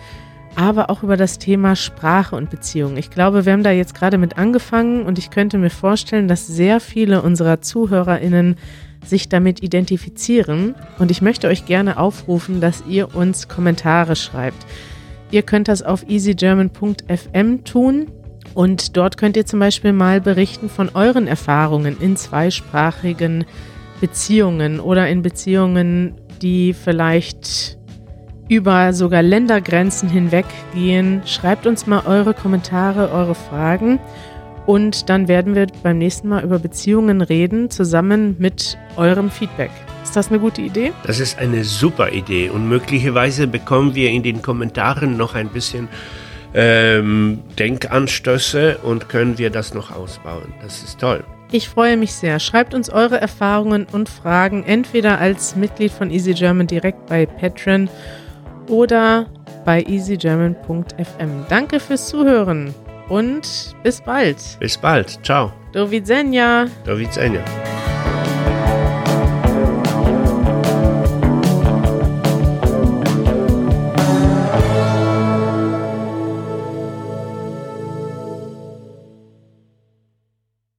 aber 0.58 0.90
auch 0.90 1.04
über 1.04 1.16
das 1.16 1.38
Thema 1.38 1.76
Sprache 1.76 2.34
und 2.34 2.50
Beziehung. 2.50 2.96
Ich 2.96 3.10
glaube, 3.10 3.46
wir 3.46 3.52
haben 3.52 3.62
da 3.62 3.70
jetzt 3.70 3.94
gerade 3.94 4.18
mit 4.18 4.38
angefangen 4.38 5.06
und 5.06 5.16
ich 5.16 5.30
könnte 5.30 5.56
mir 5.56 5.70
vorstellen, 5.70 6.26
dass 6.26 6.48
sehr 6.48 6.80
viele 6.80 7.22
unserer 7.22 7.60
ZuhörerInnen 7.60 8.56
sich 9.06 9.28
damit 9.28 9.62
identifizieren. 9.62 10.74
Und 10.98 11.12
ich 11.12 11.22
möchte 11.22 11.46
euch 11.46 11.64
gerne 11.64 11.96
aufrufen, 11.96 12.60
dass 12.60 12.82
ihr 12.88 13.14
uns 13.14 13.46
Kommentare 13.46 14.16
schreibt. 14.16 14.66
Ihr 15.30 15.42
könnt 15.42 15.68
das 15.68 15.84
auf 15.84 16.08
easygerman.fm 16.08 17.62
tun 17.62 18.08
und 18.52 18.96
dort 18.96 19.16
könnt 19.16 19.36
ihr 19.36 19.46
zum 19.46 19.60
Beispiel 19.60 19.92
mal 19.92 20.20
berichten 20.20 20.68
von 20.68 20.90
euren 20.92 21.28
Erfahrungen 21.28 21.96
in 22.00 22.16
zweisprachigen 22.16 23.44
Beziehungen 24.00 24.80
oder 24.80 25.08
in 25.08 25.22
Beziehungen, 25.22 26.16
die 26.42 26.72
vielleicht 26.72 27.77
über 28.48 28.92
sogar 28.92 29.22
Ländergrenzen 29.22 30.08
hinweg 30.08 30.46
gehen. 30.74 31.22
Schreibt 31.26 31.66
uns 31.66 31.86
mal 31.86 32.02
eure 32.06 32.34
Kommentare, 32.34 33.12
eure 33.12 33.34
Fragen 33.34 34.00
und 34.66 35.08
dann 35.08 35.28
werden 35.28 35.54
wir 35.54 35.66
beim 35.82 35.98
nächsten 35.98 36.28
Mal 36.28 36.44
über 36.44 36.58
Beziehungen 36.58 37.22
reden, 37.22 37.70
zusammen 37.70 38.36
mit 38.38 38.76
eurem 38.96 39.30
Feedback. 39.30 39.70
Ist 40.02 40.16
das 40.16 40.28
eine 40.28 40.38
gute 40.38 40.62
Idee? 40.62 40.92
Das 41.06 41.20
ist 41.20 41.38
eine 41.38 41.64
super 41.64 42.12
Idee 42.12 42.50
und 42.50 42.68
möglicherweise 42.68 43.46
bekommen 43.46 43.94
wir 43.94 44.10
in 44.10 44.22
den 44.22 44.42
Kommentaren 44.42 45.16
noch 45.16 45.34
ein 45.34 45.48
bisschen 45.48 45.88
ähm, 46.54 47.40
Denkanstöße 47.58 48.78
und 48.82 49.08
können 49.08 49.38
wir 49.38 49.50
das 49.50 49.74
noch 49.74 49.90
ausbauen. 49.90 50.54
Das 50.62 50.82
ist 50.82 50.98
toll. 51.00 51.24
Ich 51.50 51.68
freue 51.68 51.96
mich 51.96 52.12
sehr. 52.12 52.38
Schreibt 52.38 52.74
uns 52.74 52.90
eure 52.90 53.18
Erfahrungen 53.18 53.86
und 53.90 54.10
Fragen 54.10 54.64
entweder 54.64 55.18
als 55.18 55.56
Mitglied 55.56 55.92
von 55.92 56.10
Easy 56.10 56.34
German 56.34 56.66
direkt 56.66 57.06
bei 57.06 57.24
Patreon 57.24 57.88
oder 58.68 59.26
bei 59.64 59.82
easygerman.fm. 59.82 61.46
Danke 61.48 61.80
fürs 61.80 62.08
Zuhören 62.08 62.74
und 63.08 63.74
bis 63.82 64.00
bald. 64.00 64.38
Bis 64.60 64.76
bald. 64.76 65.18
Ciao. 65.22 65.52
Do 65.72 65.90
widzenia. 65.90 66.66
Do 66.84 66.98
widzenia. 66.98 67.40